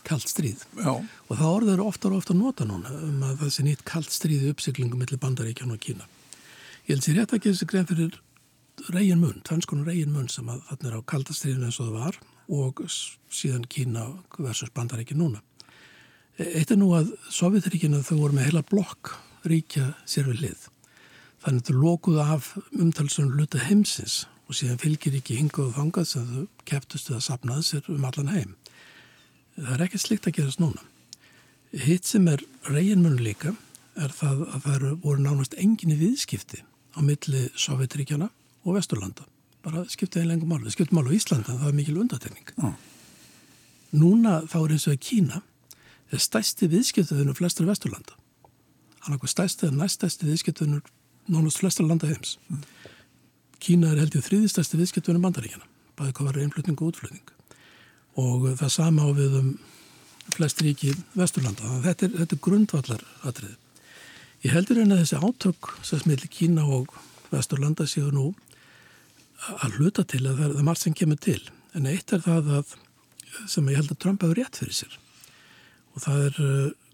[0.05, 0.93] kallt stríð Já.
[1.01, 4.13] og það orður eru ofta og ofta nota núna um að það sé nýtt kallt
[4.13, 6.05] stríð í uppsiklingum milli bandaríkjan og Kína.
[6.85, 8.21] Ég held sér rétt að gefa sér grein fyrir
[8.93, 12.21] reygin mun, tvanskonur reygin mun sem að þarna er á kaldastriðinu eins og það var
[12.61, 12.85] og
[13.33, 14.05] síðan Kína
[14.37, 15.41] versus bandaríkjan núna.
[16.37, 19.17] Eitt er nú að Sovjetríkina þau voru með heila blokk
[19.49, 20.71] ríkja sér við lið
[21.45, 26.09] Þannig að þau lókuðu af umtalsum luta heimsins og síðan fylgir ekki hingað og þangað
[26.09, 28.55] sem þau keftustu að sapnaði sér um allan heim.
[29.59, 30.83] Það er ekki slikt að gerast núna.
[31.85, 33.53] Hitt sem er reynmun líka
[34.01, 36.63] er það að það voru nánast enginni viðskipti
[36.97, 38.31] á milli Sovjetríkjana
[38.65, 39.27] og Vesturlanda.
[39.65, 40.63] Bara skiptið einlega mál.
[40.65, 42.51] Við skiptum alveg Íslanda en það er mikil undatekning.
[42.57, 42.75] Mm.
[44.01, 45.41] Núna þá er eins og að Kína
[46.13, 48.17] er stæsti viðskiptiðinu flestur Vesturlanda.
[49.05, 50.83] Hann er stæsti eða næststæsti viðskiptiðinu
[51.31, 52.37] nánast flestar landa heims.
[53.63, 55.67] Kína er held í þrýðistæsti viðskiptunum bandaríkjana,
[55.99, 57.33] bæði hvað var einflutning og útflutning
[58.21, 59.49] og það sama á við um
[60.35, 61.81] flest ríki vesturlanda.
[61.85, 63.57] Þetta er, þetta er grundvallar atrið.
[64.45, 66.95] Ég heldur en að þessi átök sem smiðli Kína og
[67.33, 68.31] vesturlanda séu nú
[69.59, 71.41] að hluta til að það er, það margt sem kemur til
[71.75, 72.77] en eitt er það að
[73.51, 74.99] sem ég held að Trump hefur rétt fyrir sér
[75.95, 76.39] og það er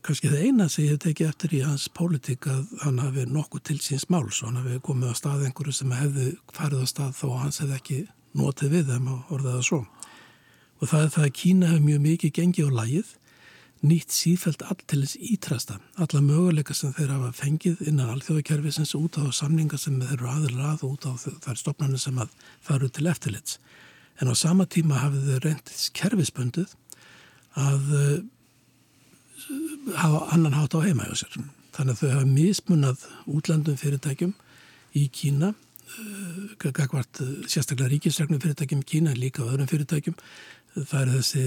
[0.07, 3.63] kannski það eina sem ég hef tekið eftir í hans pólitík að hann hafi nokkuð
[3.69, 7.17] til síns máls og hann hafi komið á stað einhverju sem hefði farið á stað
[7.19, 7.99] þó að hans hefði ekki
[8.41, 9.81] notið við þeim og orðið það svo.
[10.81, 13.13] Og það er það að Kína hefur mjög mikið gengið á lægið,
[13.81, 19.17] nýtt sífælt all til þess ítrasta, alla möguleika sem þeir hafa fengið innan alþjóðakerfisins út
[19.21, 22.35] á samninga sem þeir eru aðra að og út á þær stopnarnir sem að
[22.65, 23.57] faru til eftirlits.
[24.21, 26.77] En á sama tíma hafið þeir reyndis kerfisböndið
[27.57, 27.89] að
[29.97, 31.41] hafa annan hátt á heima hjá sér.
[31.75, 34.35] Þannig að þau hafa mismunað útlandum fyrirtækjum
[34.99, 35.55] í Kína,
[36.61, 40.17] gagvart eh, sérstaklega ríkisregnum fyrirtækjum í Kína líka öðrum fyrirtækjum.
[40.77, 41.45] Það er þessi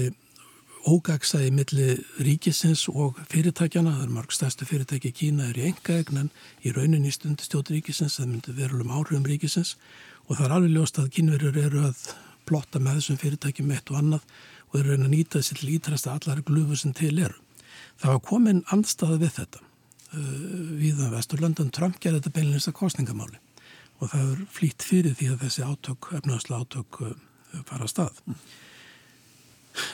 [0.84, 1.86] ógagsæði milli
[2.24, 3.94] ríkisins og fyrirtækjana.
[3.98, 6.32] Það er marg stærstu fyrirtæki í Kína er í engaegnan
[6.64, 9.76] í rauninni stundistjóti ríkisins, það myndir verulegum áhrifum ríkisins
[10.26, 12.04] og það er alveg ljóst að kínverður eru að
[12.48, 14.28] plotta með þessum fyrirtækjum eitt og annað
[14.70, 17.36] og eru að nýta þessi til ítrasta allar glufur sem til eru.
[18.02, 20.18] Það var komin andstaða við þetta uh,
[20.80, 23.40] við að Vesturlöndan Trump gerði þetta beilinist að kostningamáli
[24.02, 27.12] og það er flýtt fyrir því að þessi átök, efnaðsla átök uh,
[27.68, 28.22] fara að stað.
[28.26, 28.38] Mm.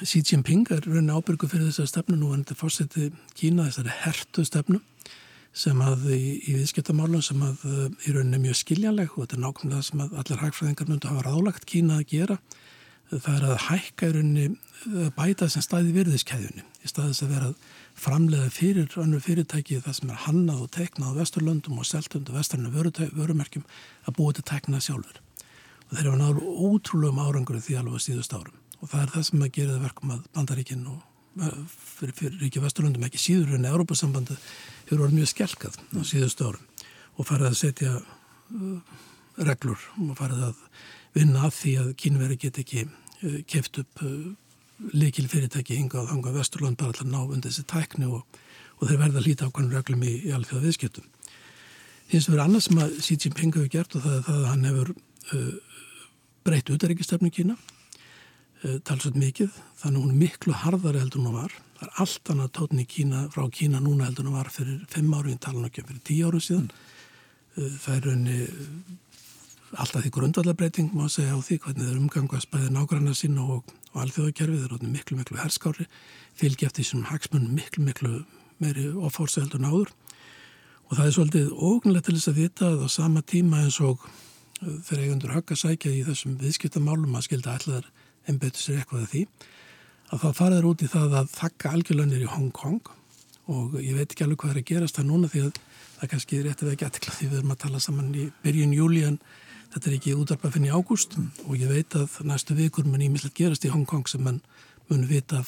[0.04, 4.44] Xi Jinping er raunin ábyrgu fyrir þessar stefnu nú en þetta fórseti Kína þessari hertu
[4.44, 4.80] stefnu
[5.56, 9.44] sem að í, í viðskiptamálun sem að uh, í rauninni mjög skiljanleg og þetta er
[9.44, 12.40] nákvæmlega sem að allir hægfræðingar myndu hafa ráðlagt Kína að gera
[13.10, 17.56] það er að hækka í rauninni bæta sem staði virðiskeiðunni í staðis að vera að
[18.00, 22.38] framlega fyrir önnur fyrirtæki það sem er hannað og teknað á vesturlöndum og seltund og
[22.38, 23.66] vesturlunum vörumerkjum
[24.06, 25.20] að búið til teknað sjálfur.
[25.90, 28.56] Og þeir eru náður ótrúlega um árangur því alveg síðust árum.
[28.80, 31.00] og það er það sem að gera það verkum að bandaríkinn og
[31.70, 34.36] fyrir, fyrir ríkja vesturlundum ekki síður en Európa-sambandi
[34.88, 36.64] hefur orðið mjög skelkað á síðustu árum
[37.16, 38.96] og farið að setja uh,
[39.50, 40.64] reglur og farið að
[41.16, 44.04] vinna að því að kynveri get ekki uh, keft upp
[44.92, 48.22] likil fyrirtæki hinga á hanga vesturlund bara að ná undir þessi tækni og,
[48.78, 51.08] og þeir verða að líta á hvernig reglum í, í alþjóða viðskiptum.
[52.10, 54.64] Hins vegar annars sem að Xi Jinping hefur gert og það er það að hann
[54.66, 55.82] hefur uh,
[56.46, 59.60] breytt utaríkistöfnu Kína uh, talsveit mikið.
[59.82, 61.54] Þannig hún er miklu harðari heldur hún var.
[61.78, 65.36] Það er allt annað tótni Kína frá Kína núna heldur hún var fyrir fimm ári
[65.36, 66.66] en tala nokkjum fyrir tíu árum síðan.
[67.54, 68.40] Uh, það er raunni
[69.70, 74.02] alltaf því grundvallabreiting má segja á því hvernig þeir umgangast bæði nágrannar sín og, og
[74.04, 75.86] alþjóðakerfið þeir eru miklu miklu herskári
[76.38, 78.12] fylgi eftir þessum hagsmunum miklu miklu
[78.60, 79.94] meiri ofórsa heldur náður
[80.90, 84.00] Og það er svolítið ógunlega til þess að vita að á sama tíma eins og
[84.02, 87.86] uh, þegar eigundur högg að sækja í þessum viðskiptamálum að skilda allar
[88.26, 89.22] ennbötu sér eitthvað að því
[90.10, 92.90] að það faraður út í það að þakka algjörlönir í Hong Kong.
[93.54, 95.60] Og ég veit ekki alveg hvað er að gerast það núna því að
[96.00, 98.74] það kannski er rétt að ekki aðtikla því við erum að tala saman í byrjun
[98.74, 99.20] júli en
[99.70, 103.38] þetta er ekki útarpa finn í ágúst og ég veit að næstu vikur mun ímislegt
[103.38, 105.44] gerast í Hong Kong sem mun vita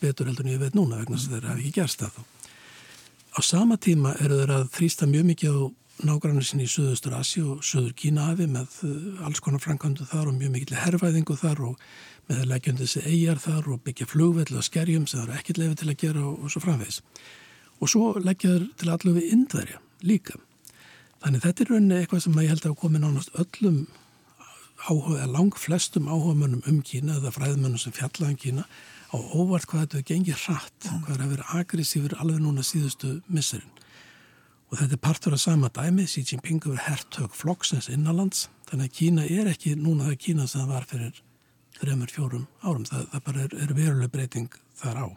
[0.00, 2.22] betur heldur en ég veit núna vegna sem þeir hafi ekki gerst það.
[3.36, 5.62] Á sama tíma eru þeir að þrýsta mjög mikið á
[6.08, 10.38] nágrannu sinni í Suðustur Asi og Suður Kínahafi með uh, alls konar framkvæmdu þar og
[10.38, 11.84] mjög mikil herrvæðingu þar og
[12.30, 15.80] með leggjandi þessi eigjar þar og byggja flugveld og skerjum sem það eru ekkit lefi
[15.80, 17.02] til að gera og, og svo framvegs.
[17.80, 20.40] Og svo leggja þeir til allu við indverja líka.
[21.20, 23.82] Þannig þetta er rauninni eitthvað sem ég held að komi nánast öllum
[24.88, 28.64] áhuga, lang flestum áhuga mönnum um Kína eða fræðmönnum sem fjallaðan um Kína
[29.12, 33.18] á óvart hvað þetta gengir hratt og hvað er að vera agressífur alveg núna síðustu
[33.28, 33.72] misserinn.
[34.70, 38.96] Og þetta er partur af sama dæmi, Xi Jinping er herrtök flokksnes innanlands, þannig að
[39.00, 41.22] Kína er ekki núna það Kína sem það var fyrir
[41.80, 45.08] þreymur, fjórum árum, það, það bara er, er veruleg breyting þar á.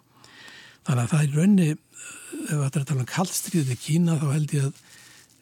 [0.83, 4.27] Þannig að það er raunni, ef þetta er að tala um kallstríðið við Kína, þá
[4.33, 4.81] held ég að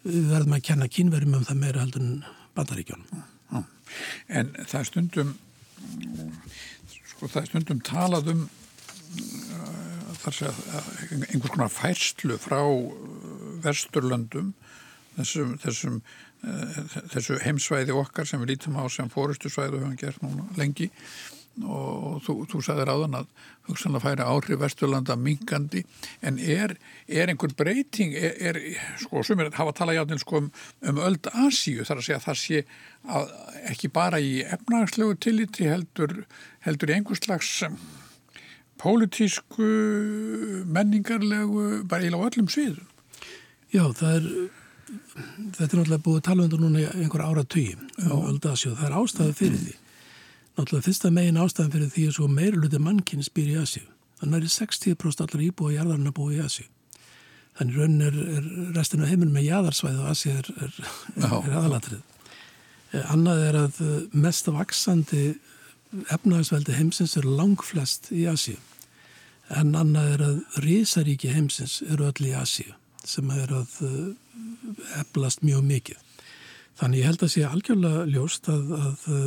[0.06, 2.24] við verðum að kenna kínverjum um það meira heldur en
[2.58, 3.28] bandaríkjónum.
[4.32, 5.36] En það stundum
[7.12, 12.96] sko það er stundum talað um uh, þar sé að einhvers konar færslu frá uh,
[13.62, 14.54] vesturlöndum
[15.18, 16.80] þessum, þessum uh,
[17.14, 20.90] þessu heimsvæði okkar sem við lítum á sem fórustu svæðu og höfum gert núna lengi
[21.60, 23.32] og þú, þú sagði ráðan að
[23.68, 25.84] hugsanlega færi áhrif Vesturlanda mingandi
[26.24, 26.78] en er,
[27.12, 28.60] er einhver breyting er, er
[29.02, 30.48] sko sem er hafa talað játtinn sko um,
[30.88, 32.62] um öld Asíu þar að segja að það sé
[33.18, 33.34] að
[33.74, 36.24] ekki bara í efnagslegu tilliti heldur,
[36.64, 37.76] heldur í einhvers slags um,
[38.82, 39.68] pólitísku
[40.72, 42.88] menningarlegu bara íla á öllum sviðum.
[43.76, 44.26] Já það er
[45.52, 47.76] þetta er náttúrulega búið að tala um núna í einhver ára tugi
[48.08, 49.78] um öld Asíu það er ástæðu fyrir því
[50.58, 53.84] Náttúrulega fyrsta megin ástæðan fyrir því að svo meira luti mannkinn spyr í Asju.
[54.20, 56.66] Þannig er 60% allar íbúið í jarðarinn að búa í Asju.
[57.60, 60.82] Þannig raunin er, er restinu heiminum með jæðarsvæð og Asju er, er,
[61.22, 62.04] er aðalatrið.
[62.92, 65.24] Eh, annað er að eh, mest vaksandi
[66.12, 68.58] efnahagsveldi heimsins er langflest í Asju.
[69.52, 72.72] En annað er að risaríki heimsins eru öll í Asju
[73.08, 74.10] sem er að eh,
[75.02, 76.04] eflast mjög mikið.
[76.82, 79.24] Þannig ég held að sé algjörlega ljóst að, að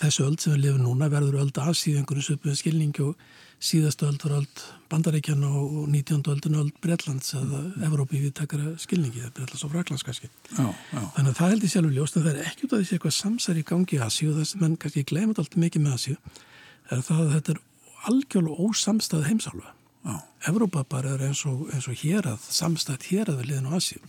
[0.00, 3.16] þessu öll sem við lifum núna verður öll einhverju söpum skilningi og
[3.60, 4.46] síðastu öll var öll
[4.90, 6.22] Bandaríkjana og 19.
[6.32, 11.00] öllin öll Breitlands eða Evrópi við takara skilningi eða Breitlands og Fraklands kannski já, já.
[11.16, 13.16] þannig að það held ég sjálfur ljóst að það er ekki út af þessi eitthvað
[13.16, 16.16] samsar í gangi í Asíu og það sem enn kannski glemur alltaf mikið með Asíu
[16.90, 17.62] er það að þetta er
[18.10, 19.74] algjörlega ósamstað heimsálfa
[20.48, 23.76] Evrópa bara er eins og, eins og hér að samstað hér að við liðin á
[23.76, 24.00] Asíu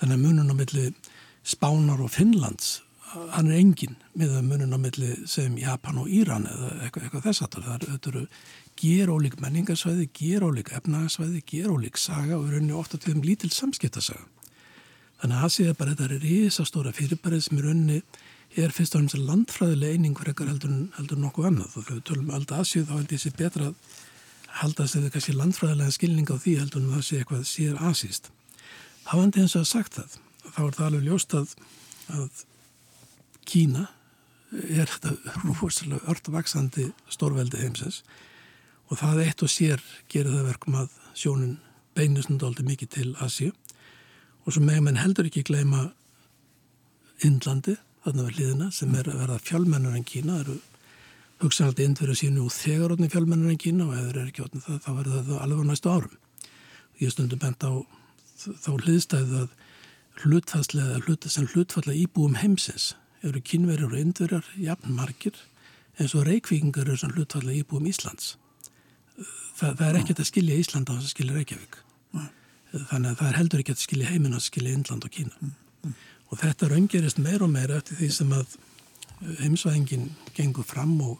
[0.00, 0.86] þannig að munun á milli
[1.44, 2.78] Spánar og Finnlands
[3.10, 7.44] hann er engin með munun á milli sem Japan og Íran eða eitthvað, eitthvað þess
[7.46, 8.24] að það eru
[8.80, 14.26] gerólík menningarsvæði, gerólík efnagasvæði, gerólík saga og rauninni ofta til þeim lítil samskiptasaga.
[15.20, 17.98] Þannig að Asið er bara þetta er risastóra fyrirbærið sem rauninni
[18.58, 22.06] er fyrst og náttúrulega landfræðilega eining hver ekkar heldur, heldur nokkuð annað og þegar við
[22.08, 23.98] tölum alltaf Asið þá held ég sér betra að
[24.60, 27.82] halda að það er kannski landfræðilega skilning á því heldur en það sé eitthvað sér
[27.90, 28.30] Asíst.
[29.10, 30.16] Hafandi eins og að sagt það,
[30.54, 31.54] þá er það alveg ljóst að,
[32.16, 32.42] að
[33.48, 33.86] Kína
[34.50, 38.02] er þetta rúfúrslega örtvaksandi stórveldi heimsins.
[38.90, 41.58] Og það eitt og sér gerir það verkum að sjónun
[41.94, 43.52] beinusnundaldi mikið til Asju
[44.46, 45.90] og svo megum en heldur ekki gleyma
[47.26, 50.38] Indlandi, þarna við hliðina sem er að verða fjálmennur en Kína.
[50.38, 50.56] Það eru
[51.40, 54.64] hugsanaldi indverðu sínu og þegar orðin fjálmennur en Kína og ef þeir eru ekki orðin
[54.64, 56.16] það þá verður það alveg á næstu árum.
[57.00, 57.72] Ég stundum bent á
[58.40, 59.54] þá hliðstæðið að
[60.20, 62.94] hlutfallega, hlut, sem hlutfalla íbúum heimsins
[63.26, 65.36] eru kynverjar og indverjar jafn margir
[66.00, 68.36] eins og reykvíkingar eru svona hlutfallega íbúum Íslands.
[69.58, 71.80] Það, það er ekkert að skilja Ísland á þess að skilja Reykjavík.
[72.70, 75.50] Þannig að það er heldur ekki að skilja heiminn að skilja Índland og Kína.
[76.30, 78.54] Og þetta raungerist meir og meir eftir því sem að
[79.40, 80.06] heimsvæðingin
[80.36, 81.18] gengur fram og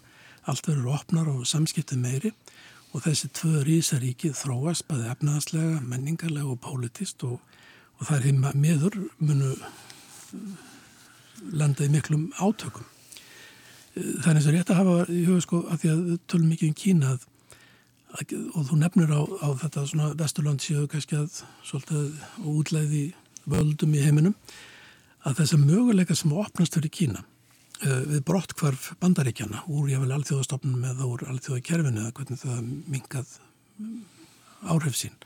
[0.48, 2.30] allt verður opnar og samskiptið meiri
[2.94, 7.42] og þessi tvö rísaríkið þróast bæði efnaðslega, menningarlega og pólitist og,
[7.98, 9.52] og það er heima meður munu
[11.52, 12.86] landa í miklum átökum.
[13.94, 16.70] Það er eins og rétt að hafa í huga sko að því að tölum mikið
[16.70, 17.24] um Kína að,
[18.14, 23.02] að, og þú nefnir á, á þetta svona Vesturland séu kannski að svolítið útleiði
[23.50, 24.36] völdum í heiminum
[25.26, 30.14] að þess að möguleika sem opnast fyrir Kína uh, við brott hvarf bandaríkjana úr jáfnvel
[30.16, 32.62] alþjóðastofnum eða úr alþjóðakerfinu eða hvernig það
[32.94, 33.34] mingað
[34.70, 35.18] áhrif sín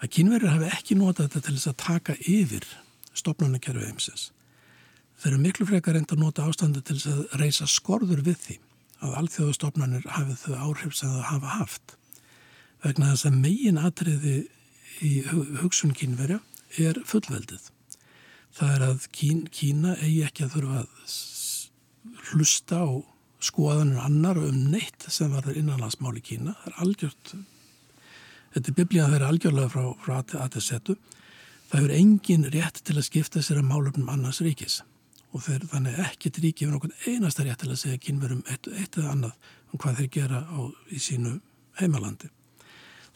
[0.00, 2.68] að kínverðir hafi ekki notað þetta til þess að taka yfir
[3.16, 4.30] stopnarnakerfi heimsins
[5.20, 8.58] þeir eru miklu frekar reynd að nota ástandi til að reysa skorður við því
[9.00, 11.96] að alþjóðastofnarnir hafið þau áhrif sem það hafa haft
[12.84, 14.38] vegna þess að megin atriði
[15.04, 15.12] í
[15.60, 16.40] hugsun kínverja
[16.80, 17.70] er fullveldið
[18.56, 21.16] það er að Kín, Kína eigi ekki að þurfa að
[22.30, 23.06] hlusta og
[23.40, 26.54] skoðanir annar um neitt sem var þar innanlandsmáli Kína.
[26.60, 27.32] Það er algjört,
[28.54, 30.96] þetta er biblíðan þeirra algjörlega frá, frá ATZ-u.
[31.70, 34.80] Það hefur engin rétt til að skipta sér að málefnum annars ríkis
[35.30, 38.98] og þeir þannig ekkert ríki hefur nokkur einasta rétt til að segja kynverum eitt, eitt
[38.98, 41.36] eða annað um hvað þeir gera á, í sínu
[41.80, 42.30] heimalandi.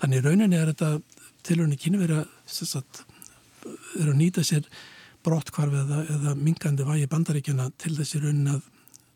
[0.02, 0.90] Þannig rauninni er þetta
[1.44, 3.02] tilhörni kynveri að,
[4.14, 4.68] nýta sér
[5.24, 8.68] brottkvarf eða, eða mingandi vægi bandaríkjana til þessi raunin að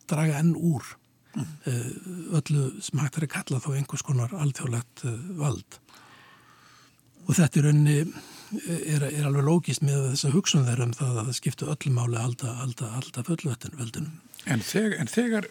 [0.09, 0.85] draga enn úr
[1.37, 1.51] mm.
[2.39, 5.79] öllu sem hægt er að kalla þá einhvers konar alþjóðlegt eh, vald.
[7.29, 10.97] Og þetta í rauninni eh, er, er alveg lógist með þess að hugsun þeirra um
[10.97, 14.17] það að það skiptu öllu máli alda, alda, alda fullveldinu.
[14.49, 15.51] En þegar, en þegar,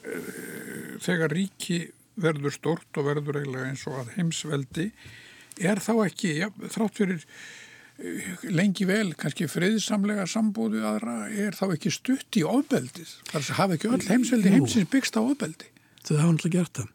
[1.06, 1.80] þegar ríki
[2.18, 4.90] verður stort og verður eiginlega eins og að heimsveldi
[5.62, 7.26] er þá ekki, ja, þrátt fyrir
[8.54, 13.13] lengi vel, kannski friðsamlega sambúðu aðra, er þá ekki stutt í ofbeldið?
[13.32, 15.72] Það hafa ekki öll heimsveldi heimsins byggst á ofbeldi?
[16.06, 16.92] Þau hafa alltaf gert það.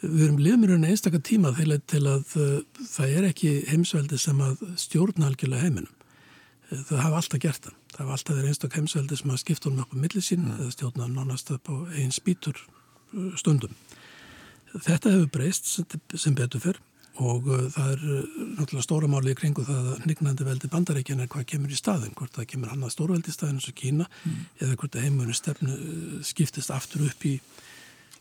[0.00, 5.28] Við erum liðmurinn einstakar tíma til að uh, það er ekki heimsveldi sem að stjórna
[5.28, 5.96] algjörlega heiminum.
[6.70, 7.78] Þau hafa alltaf gert það.
[7.90, 10.58] Það hafa alltaf verið einstak heimsveldi sem að skipta um nokkuð millisín mm.
[10.58, 13.74] eða stjórna nánast upp á einn spítur uh, stundum.
[14.70, 16.78] Þetta hefur breyst sem betur fyrr
[17.20, 21.24] og uh, það er uh, náttúrulega stóra máli í kringu það að nignandi veldi bandaríkjan
[21.24, 24.06] er hvað kemur í staðin, hvort það kemur annað stórveldi í staðin eins og Kína
[24.06, 24.38] mm.
[24.62, 27.34] eða hvort að heimunni stefnu uh, skiptist aftur upp í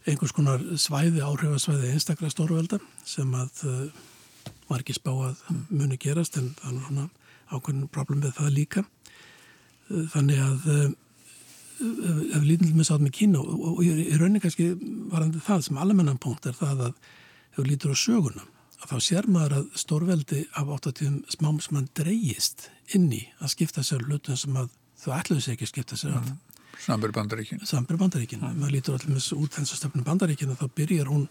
[0.08, 3.64] einhvers konar svæði, áhrifasvæði einstaklega stórvelda sem að
[4.70, 7.06] var ekki spá að muni gerast en það er svona
[7.50, 8.84] ákveðin problem við það líka
[10.14, 10.68] þannig að
[11.80, 14.72] ef við lítum með sátt með Kína og, og, og í rauninni kannski
[15.12, 16.96] varandi það sem almennan punkt er það að
[17.58, 18.46] ef lítur á söguna
[18.88, 23.84] þá sér maður að stórveldi af 80 smám sem hann dreyjist inn í að skipta
[23.86, 26.16] sér hlutum sem að þau ætluðu sér ekki að skipta sér.
[26.16, 26.38] Mm.
[26.80, 27.62] Sambur bandaríkin.
[27.68, 28.42] Sambur bandaríkin.
[28.44, 28.60] Mm.
[28.62, 31.26] Maður lítur allir með út þess að stefnum bandaríkin og þá byrjar hún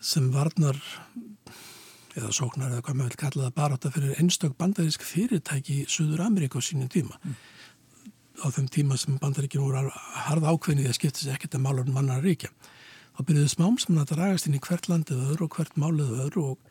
[0.00, 0.80] sem varnar
[2.18, 5.86] eða sóknar eða hvað maður vil kalla það bara átta fyrir einstök bandarísk fyrirtæki í
[5.88, 7.20] Suður Ameríka á sínum tíma.
[7.22, 7.38] Mm.
[8.40, 9.90] Á þeim tíma sem bandaríkin voru
[10.26, 12.50] harða ákveðnið að skipta sér ekkert að mála um mannar ríkja.
[13.14, 16.44] Þá byrjuðu smám sem að dragast inn í hvert landið öðru og hvert málið öðru
[16.54, 16.68] og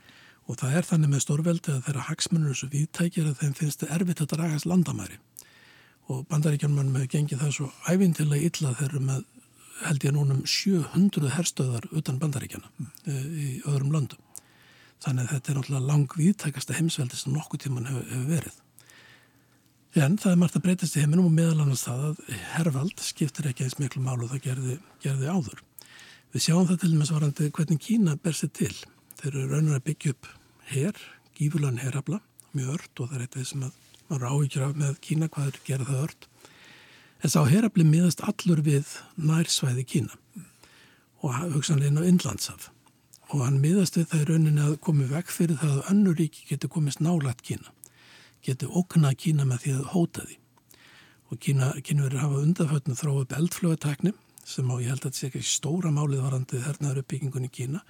[0.49, 3.83] Og það er þannig með stórveldi að þeirra hagsmunur þessu viðtækir að þeim finnst
[6.09, 9.27] Og bandaríkjarmann með gengið það svo ævintilega illa þeirra með
[9.85, 13.19] held ég núnum 700 herstöðar utan bandaríkjana mm.
[13.39, 14.23] í öðrum landum.
[14.99, 18.57] Þannig að þetta er náttúrulega lang viðtækasta heimsveldi sem nokkuð tíman hefur, hefur verið.
[19.99, 22.19] En það er margt að breytast í heiminum og meðal annars það að
[22.53, 25.63] herrvald skiptir ekki eins miklu málu það gerði, gerði áður.
[26.33, 28.73] Við sjáum það til og með svarandi hvernig Kína ber sér til.
[29.17, 30.29] Þeir eru raunar að byggja upp
[30.69, 30.99] her,
[31.39, 32.19] gífulan herabla,
[32.53, 33.79] mjög ört og það er eitthvað sem að
[34.09, 36.27] maður áhyggjur af með Kína hvað er gerað það ört.
[37.19, 40.43] En sá herabli miðast allur við nærsvæði Kína
[41.19, 42.69] og hugsanlega inn á Inlandsaf
[43.29, 46.47] og hann miðast við það í rauninni að komi vekk fyrir það að önnur ríki
[46.49, 47.73] getur komist nálat Kína,
[48.45, 50.37] getur oknað Kína með því að hóta því.
[51.29, 54.13] Og Kína, Kína verður að hafa undanfötnu þróið upp eldflögatakni
[54.49, 57.83] sem á ég held að þetta sé ekki stóra málið varandi þernaður uppbyggingun í Kína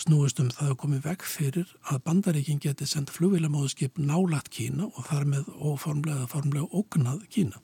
[0.00, 5.06] snúist um það að komi vekk fyrir að bandaríkin geti sendt flugvílamóðskip nálagt Kína og
[5.08, 7.62] þar með óformlega, formlega ógnað Kína.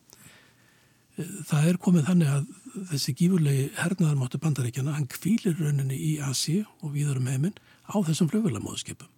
[1.19, 2.47] Eh, það er komið þannig að
[2.93, 8.33] þessi gífurlegi hernaðarmáttu bandaríkjana, hann kvílir rauninni í Asi og víðar um heiminn á þessum
[8.33, 9.13] flugvílamóðskipum.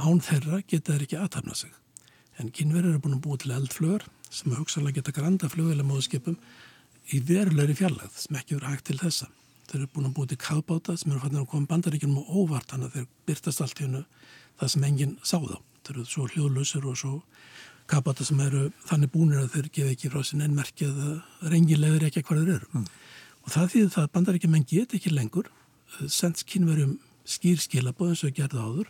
[0.00, 1.74] Án þeirra geta þeir ekki aðtapna sig.
[2.40, 6.40] En kynverður er búin að búa til eldflögur sem hugsanlega geta granda flugvílamóðskipum
[7.12, 9.28] í verulegri fjarlægð sem ekki verið hægt til þessa
[9.70, 12.72] þeir eru búin að búið til kafbáta sem eru fannir að koma bandaríkjum og óvart
[12.72, 14.02] þannig að þeir byrtast allt í hennu
[14.60, 15.56] það sem enginn sá þá.
[15.82, 17.14] Þeir eru svo hljóðlausur og svo
[17.90, 22.22] kafbáta sem eru þannig búinir að þeir gefa ekki frá sinna ennmerki að reyngilegður ekki
[22.22, 22.68] hvað þeir eru.
[22.72, 22.86] Mm.
[23.42, 26.98] Og það þýðir það að bandaríkjum en get ekki lengur eh, sendt kynverjum
[27.28, 28.88] skýrskilabóð eins og gerða áður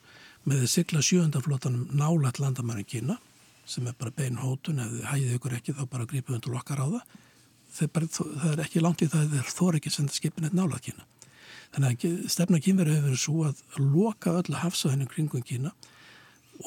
[0.49, 3.19] með að sigla sjöndaflótanum nálat landamærin Kína
[3.69, 4.81] sem er bara bein hótun
[7.93, 10.85] bara það það er ekki langt í það þeir þóra ekki senda skipin eitt nálað
[10.89, 11.07] Kína.
[11.73, 15.73] Þannig að stefna kínveri hefur verið svo að loka öll hafsæðinu kringum Kína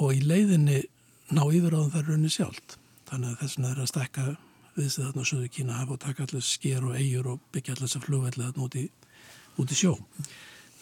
[0.01, 0.81] og í leiðinni
[1.29, 2.77] ná yfir á það raunni sjálft.
[3.09, 4.25] Þannig að þess vegna er að stekka
[4.75, 7.75] við þess að þarna söðu Kína hafa og taka allir sker og eigur og byggja
[7.75, 8.85] allir þess að flugvelli þarna út í,
[9.61, 9.93] út í sjó.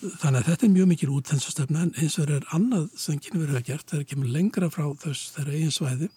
[0.03, 2.87] Þannig að þetta er mjög mikil út þess að stefna en eins og er annað
[2.99, 6.09] sem kynveri hafa gert þegar kemur lengra frá þess þeirra eigin svæði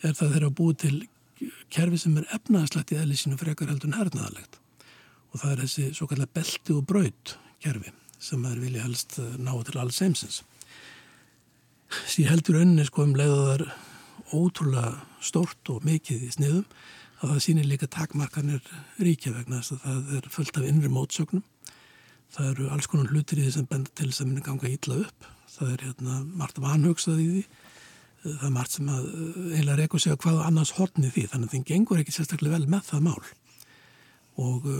[0.00, 0.94] er það þeirra búið til
[1.72, 4.60] kerfi sem er efnaðslegt í eðlisínu frekar heldur en hernaðalegt
[5.30, 9.36] og það er þessi svo kallar belti og braut kerfi sem er vilja helst eh,
[9.40, 10.42] ná til alls heimsins.
[12.06, 13.64] Sér heldur önni sko um leið að það er
[14.36, 14.90] ótrúlega
[15.24, 16.66] stórt og mikið í sniðum
[17.20, 18.60] að það sýnir líka takmarkanir
[19.00, 21.42] ríkja vegna þess að það er fullt af innri mótsögnum.
[22.30, 25.26] Það eru alls konar hlutir í því sem benda til sem er ganga ítla upp.
[25.50, 27.42] Það er hérna margt vanhugsað í því
[28.24, 31.48] það er margt sem að eh, eiginlega reyku sig að hvaða annars hortni því þannig
[31.48, 33.20] að þeim gengur ekki sérstaklega vel með það mál
[34.40, 34.74] og uh,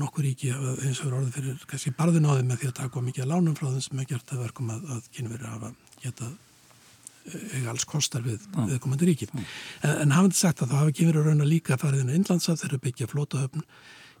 [0.00, 3.24] nokkur ríki eins og orðið fyrir kannski barðin á því með því að taka mikið
[3.24, 5.70] að lánum frá þeim sem er gert að verkum að, að kynveri hafa
[6.02, 8.72] geta eh, eiga alls kostar við mm.
[8.72, 9.46] viðkomandi ríki mm.
[9.84, 12.64] en, en hafandi sagt að það hafa kynveri raun að líka farið inn á Inlandsaf
[12.66, 13.66] eru byggja flótahöfn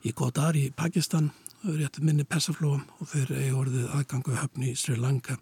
[0.06, 1.32] í Godar í Pakistan
[1.64, 5.40] réttu minni persaflóum og þeir eiga orðið aðgangu höfn í Sri Lanka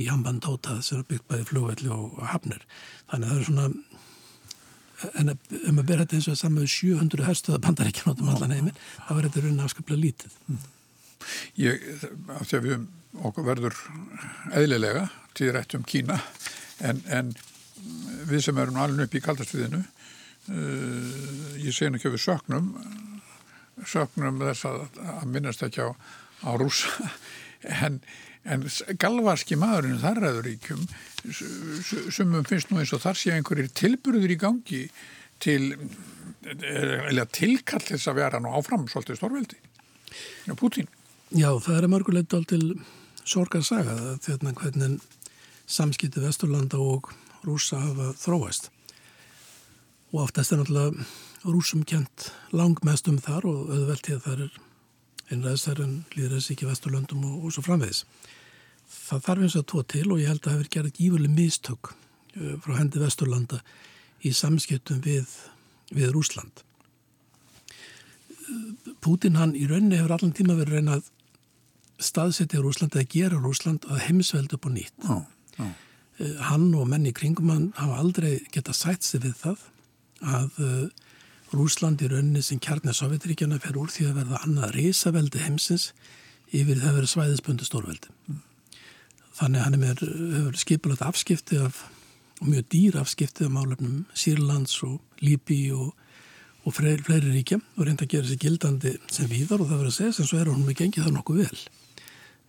[0.00, 2.64] í Hambandóta sem er byggt bæði flugvelli og, og hafnir.
[3.10, 3.66] Þannig að það er svona
[5.18, 8.82] en ef maður ber þetta eins og saman með 700 herstöða bandaríkjan átum allan heiminn,
[9.06, 10.36] þá er þetta raunin afskaplega lítið.
[11.58, 11.86] Ég,
[12.34, 12.86] af því að við
[13.28, 13.80] okkur verður
[14.58, 16.18] eðlilega til rétt um Kína
[16.82, 17.34] en, en
[18.30, 22.72] við sem erum alveg upp í kaldastuðinu uh, ég segna ekki að við söknum
[23.88, 24.82] söknum þess að,
[25.18, 25.90] að minnast ekki á,
[26.46, 27.10] á rúsa
[27.86, 28.00] en
[28.44, 28.64] en
[28.98, 30.86] galvarski maðurinn þar ræður ríkjum
[32.10, 34.82] sumum finnst nú eins og þar sé einhverjir tilburður í gangi
[35.42, 35.76] til
[36.42, 39.60] eða tilkall þess að vera nú áfram svolítið stórveldi
[40.48, 40.90] ja, Putin
[41.32, 42.64] Já, það er mörgulegt til
[43.24, 44.98] sorgarsaga þetta hvernig
[45.64, 47.08] samskipti Vesturlanda og
[47.46, 48.68] rúsa hafa þróast.
[50.12, 51.06] Og oftast er náttúrulega
[51.48, 54.60] rúsum kent langmest um þar og auðvelt því að það er
[55.32, 58.04] einræðsar en líður þessi ekki Vesturlöndum og, og svo framvegis
[58.92, 61.92] það þarf eins og tvo til og ég held að það hefur gerðið gífurlega mistök
[61.92, 63.62] uh, frá hendi Vesturlanda
[64.22, 65.30] í samskiptum við,
[65.90, 66.62] við Rúsland.
[69.02, 71.08] Pútin hann í rauninni hefur allan tíma verið reynað
[72.02, 74.94] staðsetja Rúsland eða gera Rúsland að heimsveld upp og nýtt.
[75.08, 75.22] Ó,
[75.58, 75.66] ó.
[76.20, 79.68] Uh, hann og menni kringum hann hafa aldrei geta sætt sig við það
[80.22, 80.60] að
[81.52, 85.90] Rúsland í rauninni sem kjarnir Sovjetríkjana fer úr því að verða annað risaveldi heimsins
[86.52, 88.12] yfir það verið svæðisbundu stórveldi.
[88.28, 88.40] Mm.
[89.32, 91.82] Þannig hann er með skipulagt afskipti af,
[92.42, 95.94] og mjög dýr afskipti af málefnum Sýrlands og Líbi og,
[96.66, 99.92] og fleiri, fleiri ríkja og reynda að gera sér gildandi sem víðar og það verður
[99.92, 101.62] að segja sem svo er hún með gengið það nokkuð vel.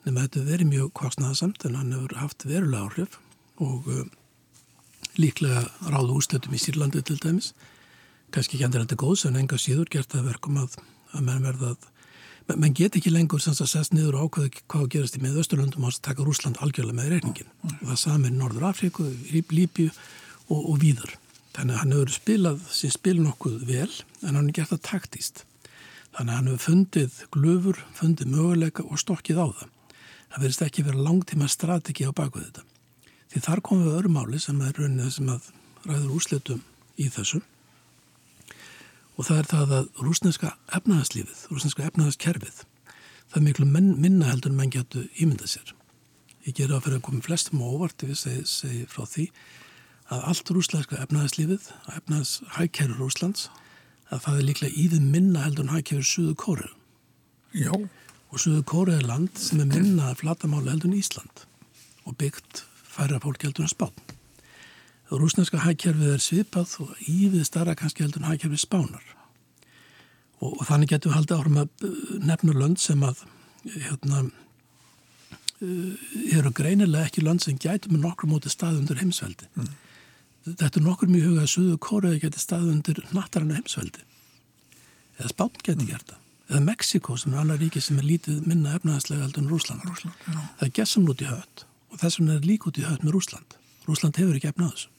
[0.04, 3.20] Nefnum að þetta verið mjög kostnaðasamt en hann hefur haft verulega áhrif
[3.64, 4.04] og uh,
[5.16, 7.54] líklega ráðu úrslutum í Sýrlandi til dæmis.
[8.34, 10.78] Kanski ekki andur þetta góðs en enga síður gert það verkum að,
[11.14, 11.90] að menn verðað
[12.60, 15.86] menn get ekki lengur sem að sest niður og ákveða hvað gerast í með Östurlundum
[15.88, 19.92] og taka Rúsland algjörlega með reyningin og það saman í Norður Afríku, Líbíu
[20.50, 21.14] og, og víður.
[21.54, 23.90] Þannig að hann hefur spilað sín spil nokkuð vel
[24.26, 25.46] en hann er gert það taktíst.
[26.18, 29.72] Þannig að hann hefur fundið glöfur, fundið möguleika og stokkið á það.
[30.34, 32.66] Það verðist ekki verið langtíma strategi á baku þetta.
[33.32, 35.50] Því þar komum við öðrum máli sem er raunnið sem að
[35.88, 36.64] ræður úslitum
[36.98, 37.46] í þessum
[39.14, 42.64] og það er það að rúsneska efnaðarslífið, rúsneska efnaðarskerfið
[43.34, 45.74] það er miklu menn, minna heldur en menn getur ímyndað sér.
[46.46, 49.28] Ég ger að fyrir að koma flestum á óvart ef ég segi, frá því
[50.14, 53.48] að allt rúsneska efnaðarslífið, efnaðarshækkerur Rúslands,
[54.14, 56.70] að það er líklega íðin minna heldur en hækkerur Suðu Kóru.
[57.58, 57.72] Já.
[57.74, 61.46] Og Suðu Kóru er land sem er minna flatamáli heldur en Ísland
[62.04, 64.13] og byggt færra fólk heldur en Spán.
[65.20, 69.04] Rúsneska hækjörfið er svipað og ívið starra kannski heldur en hækjörfið spánar.
[70.42, 72.00] Og, og þannig getum við haldið árum að uh,
[72.30, 73.22] nefna lönd sem að
[73.74, 74.24] hérna,
[75.62, 79.50] uh, eru greinilega ekki lönd sem gætu með nokkur móti stað undir heimsveldi.
[79.54, 79.70] Mm.
[80.50, 84.04] Þetta er nokkur mjög hugað að Suðu Kóruði geti stað undir nattarannu heimsveldi.
[85.20, 86.20] Eða spán geti gert það.
[86.50, 89.86] eða Mexiko sem er annar ríki sem er lítið minna efnaðslega heldur en Rúsland.
[89.88, 90.40] Rúsland já.
[90.60, 93.16] Það er gessam út í höfð og þess vegna er lík út í höfð með
[93.16, 93.56] Rúsland.
[93.88, 94.93] Rúsland hefur ekki efnað þessu.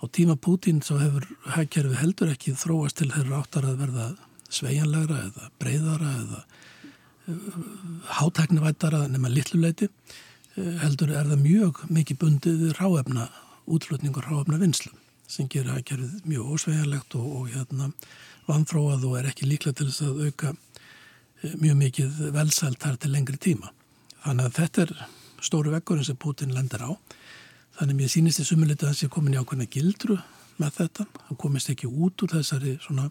[0.00, 4.06] Á tíma Pútín svo hefur hægkerfi heldur ekki þróast til þeirra áttar að verða
[4.48, 7.58] sveianlegra eða breyðara eða uh,
[8.16, 13.28] hátæknivættara nema litluleiti uh, heldur er það mjög mikið bundið ráefna
[13.68, 14.94] útflutningur ráefna vinslu
[15.30, 17.92] sem gerir hægkerfið mjög ósveianlegt og, og hérna
[18.48, 23.12] vanþróað og er ekki líklega til þess að auka uh, mjög mikið velsælt þar til
[23.12, 23.74] lengri tíma.
[24.24, 24.96] Þannig að þetta er
[25.44, 26.96] stóru vekkurinn sem Putin lendir á
[27.80, 30.18] Þannig að mér sýnist í sumulitu að hans er komin í ákveðna gildru
[30.60, 31.04] með þetta.
[31.30, 33.06] Hann komist ekki út úr þessari svona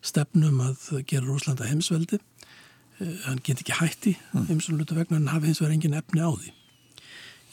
[0.00, 2.16] stefnum að gera Rúslanda heimsveldi.
[2.96, 4.46] Uh, hann get ekki hætti mm.
[4.48, 6.54] heimsvöldu vegna en hafi hins vegar engin efni á því.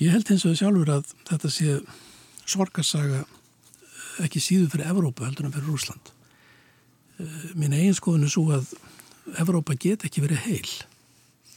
[0.06, 1.76] Ég held hins vegar sjálfur að þetta sé
[2.48, 3.26] sorgarsaga
[4.24, 6.16] ekki síðu fyrir Evrópu heldur en fyrir Rúsland.
[7.20, 8.72] Uh, mín eigin skoðun er svo að
[9.36, 10.74] Evrópa get ekki verið heil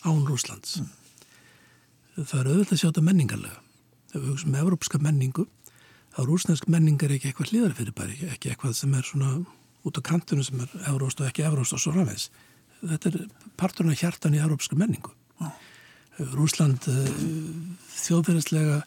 [0.02, 0.80] án Rúslands.
[0.82, 0.94] Mm.
[2.24, 3.66] Það er auðvitað að sjá þetta menningarlega
[4.14, 5.46] ef við hugsaum evrópska menningu
[6.14, 9.32] þá rúsnesk menning er ekki eitthvað hlýðar fyrir bæri, ekki eitthvað sem er svona
[9.86, 12.28] út á kantinu sem er evróst og ekki evróst og svo rafins.
[12.80, 13.18] Þetta er
[13.60, 15.12] parturna hjartan í evrópska menningu.
[15.40, 15.54] Ah.
[16.34, 17.12] Rúsland eh,
[17.96, 18.82] þjóðferðislega,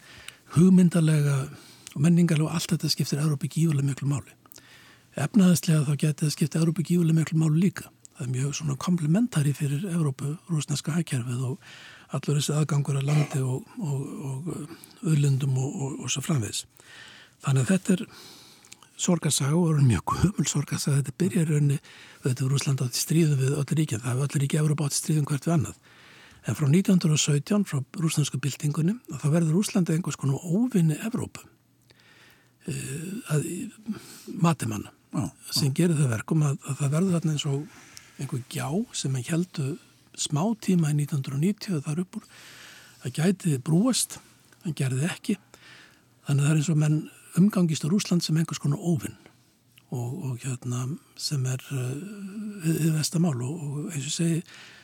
[0.57, 1.38] hugmyndalega
[1.93, 4.34] og menningarlega og allt þetta skiptir Evrópi gífulega miklu máli.
[5.13, 7.89] Efnaðislega þá getur það skipta Evrópi gífulega miklu máli líka.
[8.17, 11.74] Það er mjög svona komplementari fyrir Evrópu, rúsneska hækjærfið og
[12.14, 16.64] allur þessi aðgangur að landi og, og, og öðlundum og, og svo framvegs.
[17.43, 18.05] Þannig að þetta er
[19.03, 21.01] sorgarsaga og er mjög humul sorgarsaga.
[21.01, 21.80] Þetta byrjar raunni,
[22.24, 25.28] þetta voru Úsland átti stríðum við öll ríkja, það hefur öll ríkja Európa átti stríðum
[25.30, 25.82] hvert við annað.
[26.43, 31.45] En frá 1917, frá rúslandsku byltingunum, þá verður Úslandi einhvers konar óvinni Evrópu
[32.68, 33.47] uh, að
[34.43, 38.68] matimanna ah, sem gerir það verkum að, að það verður þarna eins og einhver gjá
[38.95, 39.70] sem er heldu
[40.20, 42.30] smá tíma í 1990 þar upp úr
[43.03, 44.20] að gæti brúast,
[44.64, 45.38] hann gerði ekki
[46.28, 46.99] þannig að það er eins og menn
[47.39, 49.18] umgangist á Rúsland sem einhvers konar óvinn
[49.93, 50.86] og, og hérna
[51.20, 51.64] sem er
[52.64, 54.43] við uh, vestamál og, og eins og segi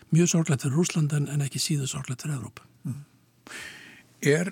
[0.10, 3.04] mjög sorglætt fyrir Rúsland en, en ekki síðu sorglætt fyrir Evrópa mm.
[4.30, 4.52] Er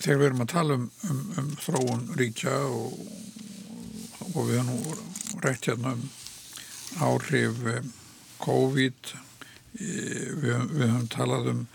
[0.00, 2.98] þegar við erum að tala um, um, um þróun ríkja og,
[4.34, 6.08] og við erum nú rætt hérna um
[7.02, 7.92] áhrif um,
[8.44, 9.14] COVID
[9.78, 11.66] við, við höfum talað um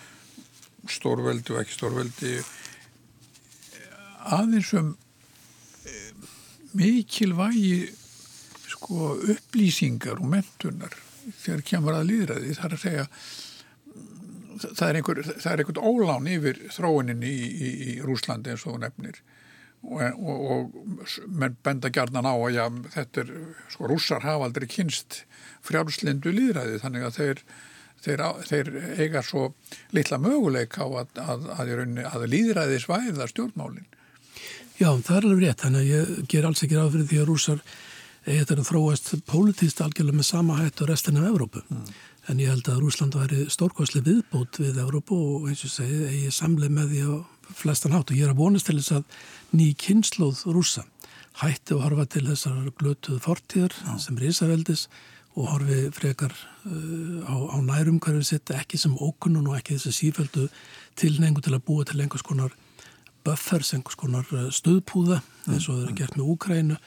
[0.90, 2.38] stórveldi og ekki stórveldi.
[4.30, 4.94] Aðeins um
[5.90, 6.32] eh,
[6.78, 7.90] mikilvægi
[8.70, 10.96] sko upplýsingar og mentunar
[11.44, 13.08] þegar kemur að líðræði þar að segja
[14.60, 18.80] það er einhver, það er einhvern ólán yfir þróunin í, í, í Rúslandi eins og
[18.84, 19.22] nefnir.
[19.80, 22.66] Og, og, og menn benda gærnan á að já,
[22.98, 23.30] þetta er,
[23.72, 25.22] sko rússar hafa aldrei kynst
[25.64, 27.44] frjálslindu líðræði þannig að þeir
[28.06, 29.52] þeir, þeir eiga svo
[29.96, 31.72] litla möguleik á að, að, að,
[32.10, 33.88] að líðræði svæða stjórnmálinn.
[34.80, 37.32] Já, það er alveg rétt, þannig að ég ger alls ekki ráð fyrir því að
[37.32, 37.64] rúsar
[38.30, 41.64] þetta að þróast pólitíst algjörlega með sama hætt og restin af Evrópu.
[41.68, 41.90] Mm.
[42.30, 46.32] En ég held að Rúsland væri stórkvæsli viðbót við Evrópu og eins og segi, eigi
[46.36, 47.14] samleið með því á
[47.58, 49.16] flestan hátt og ég er að vonast til þess að
[49.58, 50.86] ný kynnslóð rúsa
[51.40, 53.94] hætti að horfa til þessar glötuð fortíðar Já.
[54.04, 54.86] sem er Ísaveldis
[55.40, 56.34] og horfi frekar
[56.68, 60.48] uh, á, á nærumhverfið sitt ekki sem ókunnun og ekki þessi sífældu
[61.00, 62.56] tilnengu til að búa til einhvers konar
[63.24, 66.80] buffers, einhvers konar uh, stöðpúða eins og það er gert með Úkrænu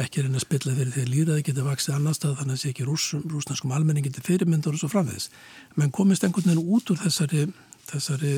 [0.00, 2.72] ekki reyna að spilla fyrir því að líraði geti vaksið annar stað þannig að sé
[2.72, 5.28] ekki rúsum, rúsnarskum almenning geti fyrirmyndur og svo framvegis.
[5.76, 7.48] Menn komist einhvern veginn út úr þessari
[7.90, 8.34] þessari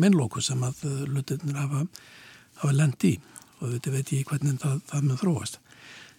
[0.00, 1.86] mennlóku sem að uh, lutinir hafa,
[2.60, 3.14] hafa lend í.
[3.62, 5.60] Og þetta veit ég hvernig það, það með þróast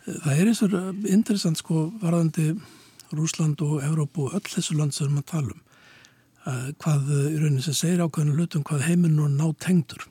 [0.06, 0.74] Það er eins og
[1.10, 2.52] interessant sko varðandi
[3.16, 5.62] Rúsland og Evrópu og öll þessu land sem við talum
[6.46, 10.04] hvað í rauninni sem segir ákveðinu hlutum hvað heiminn og ná tengdur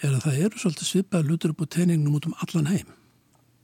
[0.00, 2.92] er að það eru svolítið svipaði hlutur upp á teiningnum út um allan heim.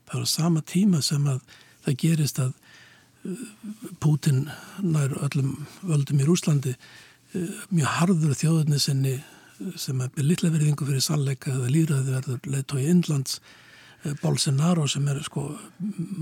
[0.07, 1.39] Það er á sama tíma sem að
[1.85, 3.45] það gerist að uh,
[4.03, 4.43] Putin
[4.83, 9.15] nær öllum völdum í Rúslandi uh, mjög harður þjóðunni sinni
[9.79, 13.66] sem er litla veriðingu fyrir sannleika eða líraði verður leiðtói Indlands Eh,
[14.21, 15.49] Bolsonaro sem er sko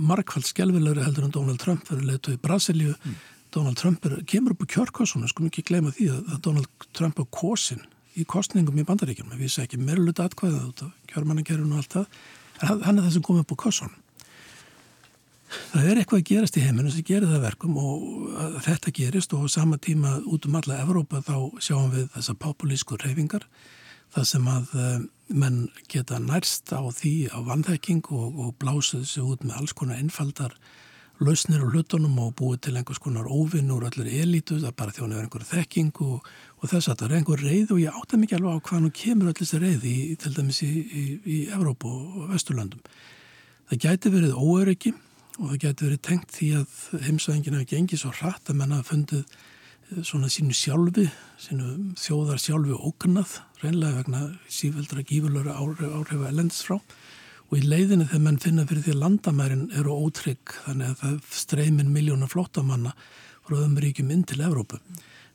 [0.10, 2.96] markvælt skjálfilegri heldur en Donald Trump verður leiðt í Brasilíu.
[3.04, 3.18] Mm.
[3.56, 7.22] Donald Trump er, kemur upp á kjörkossunum sko mikið gleyma því að, að Donald Trump
[7.22, 7.84] er kosin
[8.16, 12.18] í kostningum í bandaríkjum við vissi ekki meirlut atkvæða út af kjörmannakerfinu og allt það.
[12.62, 14.02] En hann er það sem kom upp á kossunum.
[15.72, 19.46] Það er eitthvað að gerast í heiminu sem gerir það verkum og þetta gerist og
[19.46, 23.46] á sama tíma út um alla Evrópa þá sjáum við þessa populísku reyfingar
[24.16, 24.98] það sem að eh,
[25.36, 25.62] menn
[25.92, 30.56] geta nærst á því á vandhekking og, og blásuð sér út með alls konar einfaldar
[31.24, 35.16] lausnir á hlutunum og búið til einhvers konar óvinn úr allir elítu, það bara þjónu
[35.16, 36.28] er einhver þekking og,
[36.60, 38.92] og þess að það er einhver reið og ég átta mikið alveg á hvað nú
[39.00, 42.84] kemur allir þessi reið í, til dæmis í, í, í Evrópu og Vesturlandum.
[43.72, 44.94] Það gæti verið óöryggi
[45.40, 49.24] og það gæti verið tengt því að heimsvæðingin hafi gengið svo hratt að menna fundið
[49.24, 49.55] eh,
[50.04, 51.06] svona sínu sjálfi,
[51.42, 54.22] sínu þjóðar sjálfi ógnað, reynlega vegna
[54.52, 56.80] sífældra gífurlöru áhrifa elendis frá
[57.46, 61.20] og í leiðinu þegar menn finna fyrir því að landamærin eru ótrygg þannig að það
[61.38, 62.96] streymin miljónar flottamanna
[63.46, 64.80] frá öðum ríkjum inn til Evrópu.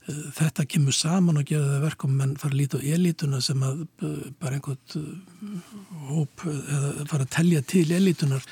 [0.09, 3.63] Eh, þetta kemur saman og gera það verkum menn fara að líta á elítuna sem
[3.63, 5.73] að eh, bara einhvern eh,
[6.11, 8.47] hóp eða fara að telja til elítunar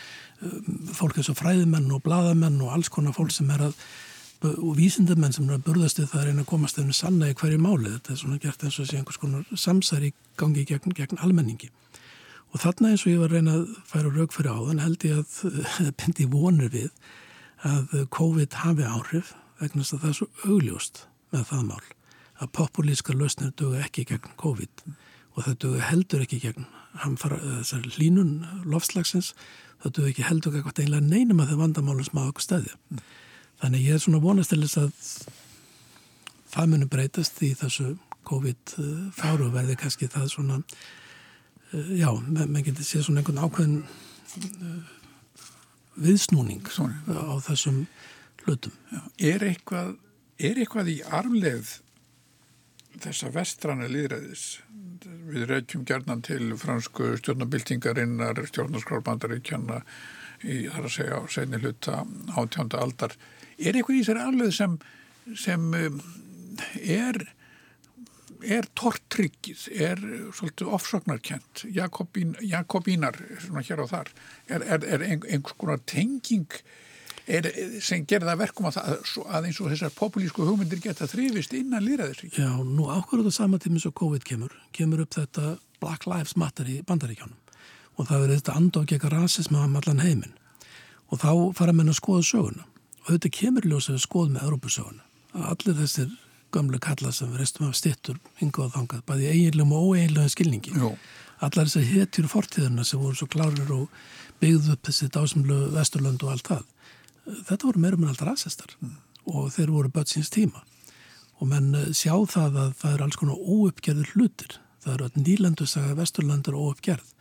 [0.94, 3.80] fólk eins og fræðimenn og bladamenn og alls konar fólk sem er að
[4.47, 7.59] og vísindamenn sem er að burðast það er einn að komast þeim sanna í hverju
[7.59, 7.91] máli.
[7.97, 11.70] Þetta er svona gert eins og sé einhvers konar samsæri gangi gegn, gegn almenningi.
[12.55, 15.18] Og þarna eins og ég var að reyna að færa rauk fyrir áðan held ég
[15.18, 16.89] að bindi vonir við
[17.66, 21.86] að COVID hafi áhrif vegna að það er svo augljóst með það mál
[22.39, 24.84] að populíska lausnir dögu ekki gegn COVID.
[25.34, 26.68] Og það dögu heldur ekki gegn
[26.99, 29.34] þessar línun lofslagsins,
[29.82, 32.76] það dögu ekki heldur ekki einlega neinum að það vandamálum á okkur stæði.
[33.59, 34.93] Þannig ég er svona vonast til þess að
[36.53, 37.97] það munum breytast í þessu
[38.29, 38.79] COVID
[39.17, 40.63] fáru verði kannski það svona
[41.73, 44.93] Eh, já, maður getur séð svona einhvern ákveðin uh,
[46.01, 47.03] viðsnúning Svona.
[47.13, 47.83] á þessum
[48.45, 48.73] hlutum.
[49.21, 49.99] Er, eitthvað,
[50.41, 51.75] er eitthvað í armleið
[53.03, 54.47] þessa vestrana líðræðis?
[55.29, 59.83] Við reykjum gerðnan til fransku stjórnabildingarinnar, stjórnarskálbandaríkjana
[60.45, 62.05] í þar að segja á segni hluta
[62.36, 63.16] átjánda aldar.
[63.59, 64.78] Er eitthvað í þessari armleið sem,
[65.47, 66.01] sem um,
[66.82, 67.22] er
[68.47, 70.03] er tortryggið, er
[70.36, 74.12] svolítið ofsóknarkent, Jakobín, Jakobínar svona hér og þar,
[74.47, 76.47] er, er, er einhvers konar tenging
[77.26, 77.49] er,
[77.84, 78.78] sem gerða verkum að,
[79.26, 82.39] að eins og þessar populísku hugmyndir geta þrifist innan lýraðisvík.
[82.39, 86.70] Já, nú ákveður þetta sama tíma sem COVID kemur, kemur upp þetta Black Lives Matter
[86.70, 87.47] í bandaríkjónum
[87.99, 90.34] og það verður þetta andók ekki rasism af allan heiminn
[91.09, 92.66] og þá fara menn að skoða söguna
[93.09, 95.05] og þetta kemur ljósið að skoða með Európusöguna.
[95.49, 96.11] Allir þessir
[96.53, 100.74] gamlu kalla sem við restum af stittur hingað og þangað, bæði eiginlegum og óeiginlegum skilningi.
[100.76, 100.92] Jó.
[101.44, 103.88] Allar þess að hetjur fortíðuna sem voru svo klárir og
[104.42, 106.64] byggðu upp þessi dásamlu vesturlönd og allt það.
[107.49, 108.96] Þetta voru meira með allt rasistar mm.
[109.34, 110.64] og þeir voru börn síns tíma.
[111.38, 114.59] Og menn eh, sjá það að það er alls konar óuppgerður hlutir.
[114.82, 117.14] Það eru að nýlandu saga vesturlönd er óuppgerð.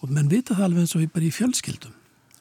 [0.00, 1.96] Og menn vita það alveg eins og við bara í fjölskyldum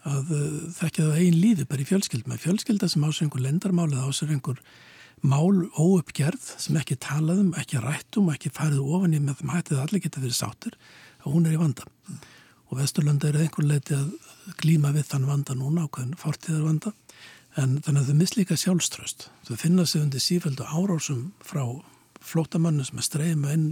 [0.10, 2.38] að uh, þekkja það einn lífi bara í fjölskyldum.
[2.40, 4.62] Fjölskylda sem ásur einhver lendarmálið ásur einhver
[5.20, 9.84] mál óuppgerð sem ekki talaðum, ekki rættum, ekki farið ofan í með þeim hættið að
[9.84, 10.78] allir geta verið sátur
[11.26, 11.84] og hún er í vanda.
[12.08, 12.22] Mm.
[12.70, 14.14] Og Vesturlanda er einhver leiti að
[14.62, 16.94] glíma við þann vanda núna ákveðin fórtíðar vanda
[17.60, 19.28] en þannig að þau mislíka sjálfströst.
[19.48, 21.64] Þau finna sig undir sífældu árásum frá
[22.24, 23.70] flótamannu sem er streyma inn,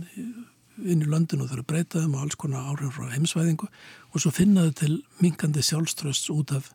[0.84, 4.32] inn í löndinu og þau eru breytaðum og alls konar áhrif frá heimsvæðingu og svo
[4.34, 6.72] finna þau til minkandi sjálfströst út af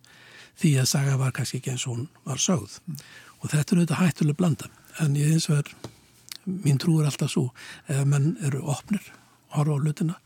[0.60, 2.78] því að saga var kannski ekki eins og hún var sögð.
[2.86, 3.00] Mm.
[3.40, 4.70] Og þetta er auðvitað hættulega blanda.
[5.02, 5.72] En ég eins og er,
[6.46, 7.48] mín trú er alltaf svo
[7.88, 9.02] ef menn eru opnir
[9.56, 10.18] horfa á hlutina,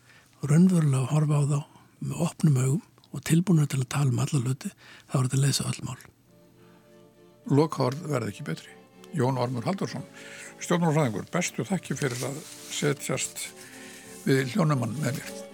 [0.47, 1.59] raunverulega horfa á þá
[2.07, 5.45] með opnum augum og tilbúinur til að tala um alla hluti þá er þetta að
[5.45, 6.03] leysa öll mál.
[7.47, 8.73] Lokhárð verði ekki betri.
[9.17, 10.05] Jón Ormur Haldursson
[10.63, 12.39] stjórnur ræðingur, bestu þakki fyrir að
[12.75, 13.47] setjast
[14.27, 15.46] við hljónumann með mér